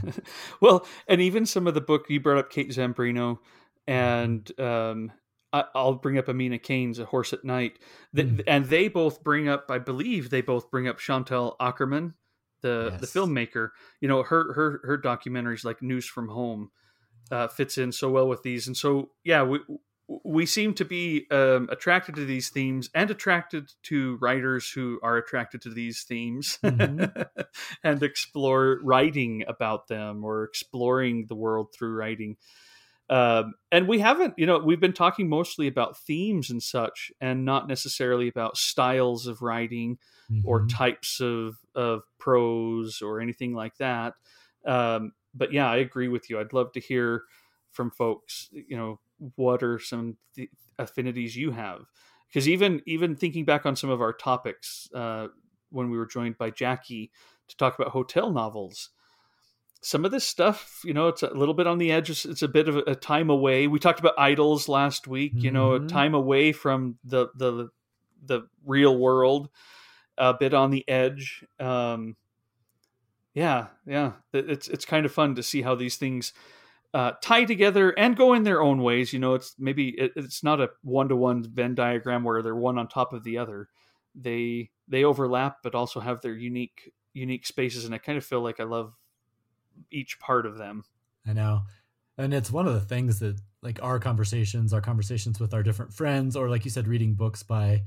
[0.60, 3.38] well, and even some of the book you brought up, Kate Zambreno,
[3.86, 5.12] and um,
[5.52, 7.78] I, will bring up Amina Cain's A Horse at Night,
[8.14, 8.42] mm.
[8.46, 12.14] and they both bring up, I believe, they both bring up Chantal Akerman,
[12.62, 13.00] the yes.
[13.00, 13.70] the filmmaker.
[14.00, 16.70] You know, her her her documentaries like News from Home
[17.30, 19.60] uh, fits in so well with these, and so yeah, we
[20.08, 25.16] we seem to be um, attracted to these themes and attracted to writers who are
[25.16, 27.22] attracted to these themes mm-hmm.
[27.82, 32.36] and explore writing about them or exploring the world through writing.
[33.08, 37.44] Um, and we haven't, you know, we've been talking mostly about themes and such, and
[37.44, 39.98] not necessarily about styles of writing
[40.30, 40.46] mm-hmm.
[40.46, 44.14] or types of of prose or anything like that.
[44.64, 46.40] Um, but yeah, I agree with you.
[46.40, 47.22] I'd love to hear
[47.70, 48.98] from folks, you know,
[49.36, 51.86] what are some th- affinities you have?
[52.28, 55.28] Because even even thinking back on some of our topics uh,
[55.70, 57.10] when we were joined by Jackie
[57.48, 58.90] to talk about hotel novels,
[59.80, 62.10] some of this stuff, you know, it's a little bit on the edge.
[62.10, 63.68] It's, it's a bit of a, time away.
[63.68, 65.32] We talked about idols last week.
[65.36, 65.86] You know, a mm-hmm.
[65.86, 67.68] time away from the the
[68.24, 69.48] the real world,
[70.18, 71.44] a bit on the edge.
[71.60, 72.16] Um,
[73.34, 76.32] yeah, yeah, it's it's kind of fun to see how these things
[76.96, 79.12] uh, tie together and go in their own ways.
[79.12, 82.56] You know, it's maybe it, it's not a one to one Venn diagram where they're
[82.56, 83.68] one on top of the other.
[84.14, 88.40] They they overlap, but also have their unique unique spaces, and I kind of feel
[88.40, 88.94] like I love
[89.90, 90.84] each part of them.
[91.26, 91.64] I know.
[92.16, 95.92] And it's one of the things that like our conversations, our conversations with our different
[95.92, 97.82] friends, or like you said, reading books by,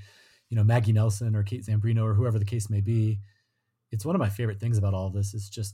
[0.50, 3.18] you know, Maggie Nelson or Kate Zambreno or whoever the case may be.
[3.90, 5.74] It's one of my favorite things about all of this is just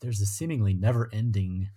[0.00, 1.68] there's a seemingly never ending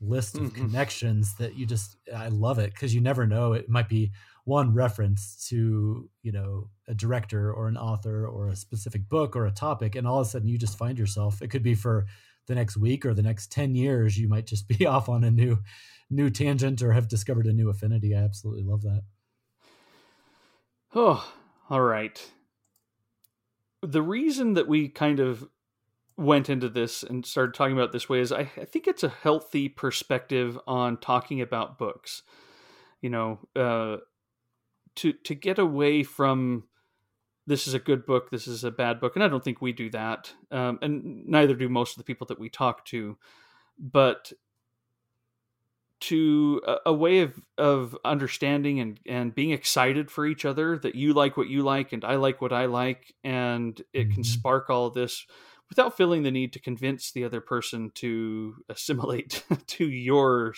[0.00, 0.66] list of mm-hmm.
[0.66, 4.12] connections that you just I love it because you never know it might be
[4.44, 9.46] one reference to you know a director or an author or a specific book or
[9.46, 12.06] a topic and all of a sudden you just find yourself it could be for
[12.46, 15.30] the next week or the next 10 years you might just be off on a
[15.30, 15.58] new
[16.10, 18.14] new tangent or have discovered a new affinity.
[18.14, 19.02] I absolutely love that.
[20.94, 21.32] Oh
[21.70, 22.20] all right.
[23.82, 25.48] The reason that we kind of
[26.16, 29.08] went into this and started talking about this way is I, I think it's a
[29.08, 32.22] healthy perspective on talking about books
[33.00, 33.98] you know uh,
[34.96, 36.64] to to get away from
[37.46, 39.72] this is a good book, this is a bad book, and I don't think we
[39.72, 43.18] do that, um, and neither do most of the people that we talk to.
[43.78, 44.32] But
[46.00, 50.94] to a, a, way of of understanding and and being excited for each other that
[50.94, 54.22] you like what you like and I like what I like, and it can mm-hmm.
[54.22, 55.26] spark all this
[55.68, 60.54] without feeling the need to convince the other person to assimilate to your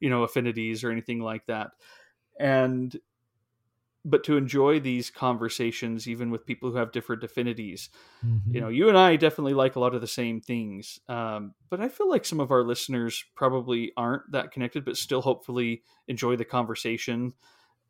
[0.00, 1.70] you know affinities or anything like that
[2.38, 2.98] and
[4.02, 7.90] but to enjoy these conversations even with people who have different affinities
[8.24, 8.54] mm-hmm.
[8.54, 11.80] you know you and i definitely like a lot of the same things um, but
[11.80, 16.36] i feel like some of our listeners probably aren't that connected but still hopefully enjoy
[16.36, 17.32] the conversation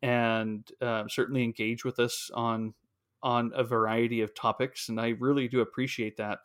[0.01, 2.73] and uh, certainly engage with us on
[3.23, 6.39] on a variety of topics and i really do appreciate that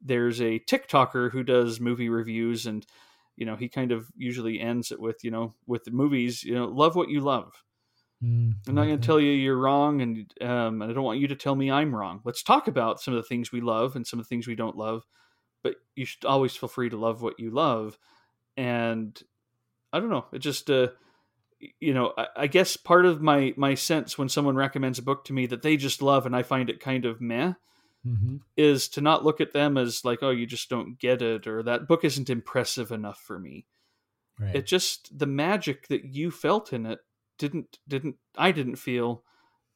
[0.00, 2.86] there's a tiktoker who does movie reviews and
[3.36, 6.54] you know he kind of usually ends it with you know with the movies you
[6.54, 7.62] know love what you love
[8.22, 11.28] Mm, I'm not going to tell you you're wrong, and um, I don't want you
[11.28, 12.20] to tell me I'm wrong.
[12.24, 14.54] Let's talk about some of the things we love and some of the things we
[14.54, 15.04] don't love.
[15.62, 17.98] But you should always feel free to love what you love.
[18.56, 19.20] And
[19.92, 20.88] I don't know, it just, uh,
[21.80, 25.24] you know, I, I, guess part of my my sense when someone recommends a book
[25.26, 27.54] to me that they just love and I find it kind of meh.
[28.06, 28.36] Mm-hmm.
[28.56, 31.62] Is to not look at them as like, oh, you just don't get it, or
[31.64, 33.66] that book isn't impressive enough for me.
[34.38, 34.54] Right.
[34.54, 37.00] It just the magic that you felt in it
[37.38, 39.24] didn't didn't I didn't feel,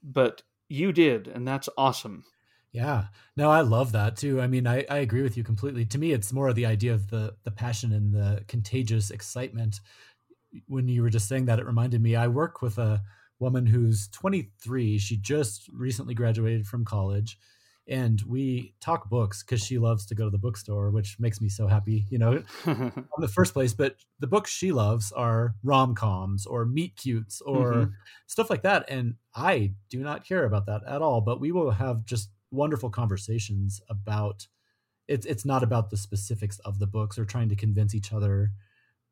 [0.02, 2.24] but you did, and that's awesome.
[2.72, 3.06] Yeah.
[3.36, 4.40] No, I love that too.
[4.40, 5.84] I mean, I, I agree with you completely.
[5.86, 9.80] To me, it's more of the idea of the the passion and the contagious excitement.
[10.66, 13.02] When you were just saying that, it reminded me I work with a
[13.38, 14.98] woman who's 23.
[14.98, 17.38] She just recently graduated from college
[17.90, 21.48] and we talk books because she loves to go to the bookstore, which makes me
[21.48, 23.74] so happy, you know, in the first place.
[23.74, 27.90] But the books she loves are rom coms or meet cutes or mm-hmm.
[28.28, 28.88] stuff like that.
[28.88, 31.20] And I do not care about that at all.
[31.20, 34.46] But we will have just wonderful conversations about
[35.08, 38.52] it's it's not about the specifics of the books or trying to convince each other,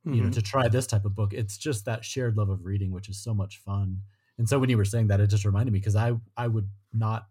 [0.09, 0.17] mm-hmm.
[0.17, 0.41] you know, mm-hmm.
[0.41, 1.33] to try this type of book.
[1.33, 4.03] It's just that shared love of reading, which is so much fun.
[4.39, 6.69] And so when you were saying that, it just reminded me because I I would
[6.93, 7.27] not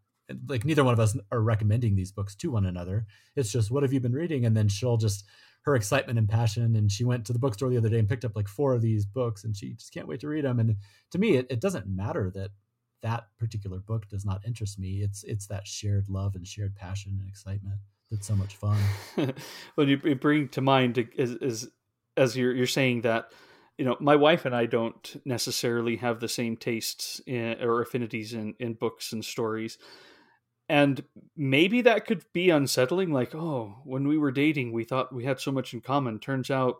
[0.47, 3.05] like neither one of us are recommending these books to one another.
[3.35, 5.25] It's just what have you been reading, and then she'll just
[5.63, 6.75] her excitement and passion.
[6.75, 8.81] And she went to the bookstore the other day and picked up like four of
[8.81, 10.59] these books, and she just can't wait to read them.
[10.59, 10.75] And
[11.11, 12.51] to me, it, it doesn't matter that
[13.01, 15.01] that particular book does not interest me.
[15.01, 17.79] It's it's that shared love and shared passion and excitement
[18.11, 18.77] that's so much fun.
[19.75, 21.69] well, you bring to mind is, is
[22.17, 23.31] as you're you're saying that
[23.77, 28.33] you know my wife and I don't necessarily have the same tastes in, or affinities
[28.33, 29.77] in in books and stories.
[30.69, 31.01] And
[31.37, 35.39] maybe that could be unsettling like oh when we were dating we thought we had
[35.39, 36.77] so much in common turns out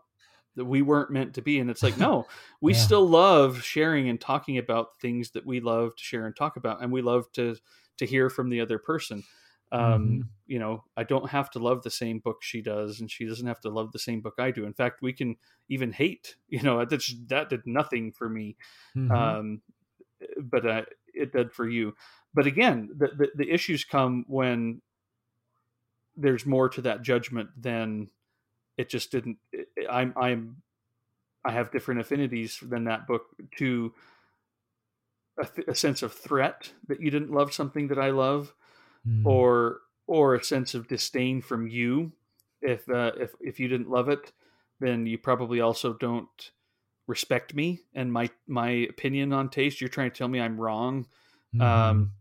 [0.58, 2.26] that we weren't meant to be and it's like no
[2.62, 2.80] we yeah.
[2.80, 6.82] still love sharing and talking about things that we love to share and talk about
[6.84, 7.56] and we love to
[7.98, 9.24] to hear from the other person
[9.72, 10.22] um mm-hmm.
[10.46, 13.48] you know i don't have to love the same book she does and she doesn't
[13.48, 15.36] have to love the same book i do in fact we can
[15.70, 18.56] even hate you know that that did nothing for me
[18.96, 19.12] mm-hmm.
[19.12, 19.62] um
[20.42, 20.82] but uh,
[21.14, 21.94] it did for you
[22.34, 24.82] but again the, the the issues come when
[26.16, 28.10] there's more to that judgment than
[28.78, 30.58] it just didn't it, i'm i'm
[31.46, 33.26] i have different affinities than that book
[33.58, 33.94] to
[35.40, 38.54] a, th- a sense of threat that you didn't love something that i love
[39.08, 39.26] mm.
[39.26, 42.12] or or a sense of disdain from you.
[42.62, 44.32] If uh, if if you didn't love it,
[44.80, 46.52] then you probably also don't
[47.08, 49.82] respect me and my my opinion on taste.
[49.82, 51.08] You're trying to tell me I'm wrong.
[51.56, 51.62] Mm.
[51.62, 52.12] Um,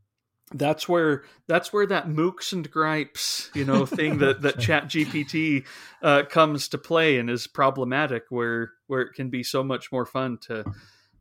[0.52, 5.64] that's where that's where that mookse and gripes you know thing that that chat gpt
[6.02, 10.06] uh, comes to play and is problematic where where it can be so much more
[10.06, 10.64] fun to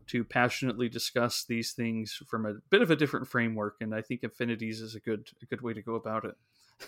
[0.07, 4.23] to passionately discuss these things from a bit of a different framework and i think
[4.23, 6.35] affinities is a good a good way to go about it.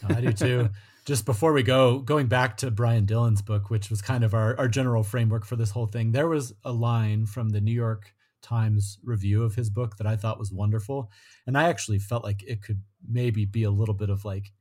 [0.09, 0.69] I do too.
[1.05, 4.57] Just before we go going back to brian dillon's book which was kind of our,
[4.57, 8.13] our general framework for this whole thing there was a line from the new york
[8.41, 11.09] times review of his book that i thought was wonderful
[11.45, 14.51] and i actually felt like it could maybe be a little bit of like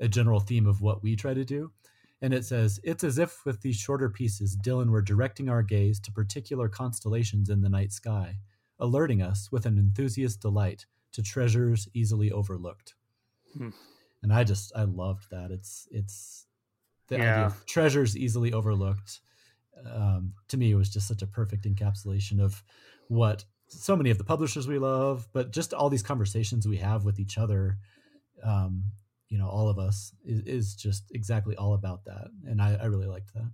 [0.00, 1.70] a general theme of what we try to do
[2.22, 5.98] and it says, It's as if with these shorter pieces, Dillon were directing our gaze
[6.00, 8.36] to particular constellations in the night sky,
[8.78, 12.94] alerting us with an enthusiast delight to treasures easily overlooked.
[13.56, 13.70] Hmm.
[14.22, 15.50] And I just, I loved that.
[15.50, 16.46] It's, it's
[17.08, 17.22] the yeah.
[17.22, 19.20] idea of treasures easily overlooked.
[19.90, 22.62] Um, to me, it was just such a perfect encapsulation of
[23.08, 27.04] what so many of the publishers we love, but just all these conversations we have
[27.04, 27.78] with each other
[28.44, 28.84] um,
[29.30, 32.86] you know all of us is, is just exactly all about that and I, I
[32.86, 33.50] really liked that.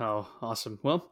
[0.00, 0.78] Oh awesome.
[0.82, 1.10] Well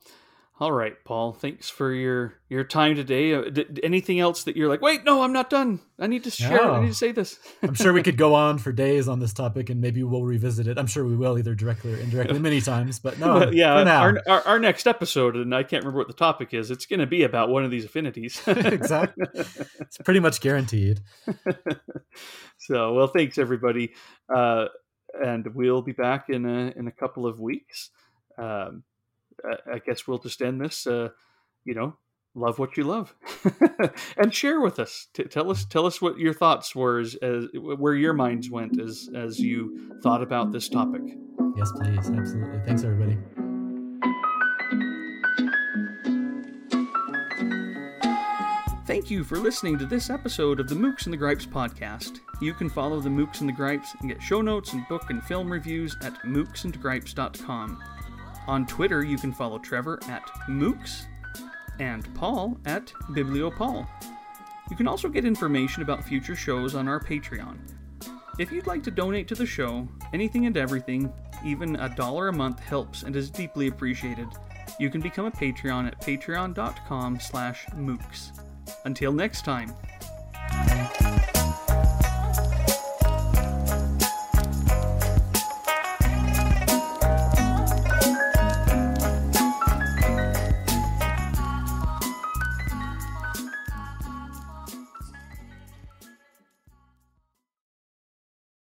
[0.60, 3.35] all right paul thanks for your your time today.
[3.35, 5.81] Uh, d- anything else that you're like wait no i'm not done.
[5.98, 6.74] I need to share no.
[6.74, 7.39] i need to say this.
[7.62, 10.66] I'm sure we could go on for days on this topic and maybe we'll revisit
[10.66, 10.78] it.
[10.78, 14.43] I'm sure we will either directly or indirectly many times but no yeah our, our,
[14.43, 17.24] our, next episode and i can't remember what the topic is it's going to be
[17.24, 18.40] about one of these affinities.
[18.74, 19.26] Exactly.
[19.35, 21.01] It's pretty much guaranteed.
[22.59, 23.93] So well thanks everybody.
[24.35, 24.66] Uh,
[25.22, 27.90] and we'll be back in a in a couple of weeks.
[28.39, 28.82] Um,
[29.44, 31.11] I, I guess we'll just end this uh,
[31.65, 31.97] you know
[32.35, 33.15] love what you love
[34.16, 35.06] and share with us.
[35.15, 38.81] T- tell us tell us what your thoughts were as, as, where your minds went
[38.81, 41.02] as as you thought about this topic.
[41.56, 42.11] Yes please.
[42.11, 42.61] Absolutely.
[42.66, 43.19] Thanks everybody.
[48.86, 52.20] Thank you for listening to this episode of the Mookse and the Gripes podcast.
[52.40, 55.23] You can follow the Mookse and the Gripes and get show notes and book and
[55.24, 57.82] film reviews at mookseandgripes.com.
[58.46, 61.06] On Twitter, you can follow Trevor at Mookse
[61.80, 63.86] and Paul at BiblioPaul.
[64.70, 67.58] You can also get information about future shows on our Patreon.
[68.38, 71.12] If you'd like to donate to the show, anything and everything,
[71.44, 74.28] even a dollar a month helps and is deeply appreciated.
[74.80, 78.32] You can become a Patreon at patreon.com slash mookse.
[78.84, 79.72] Until next time.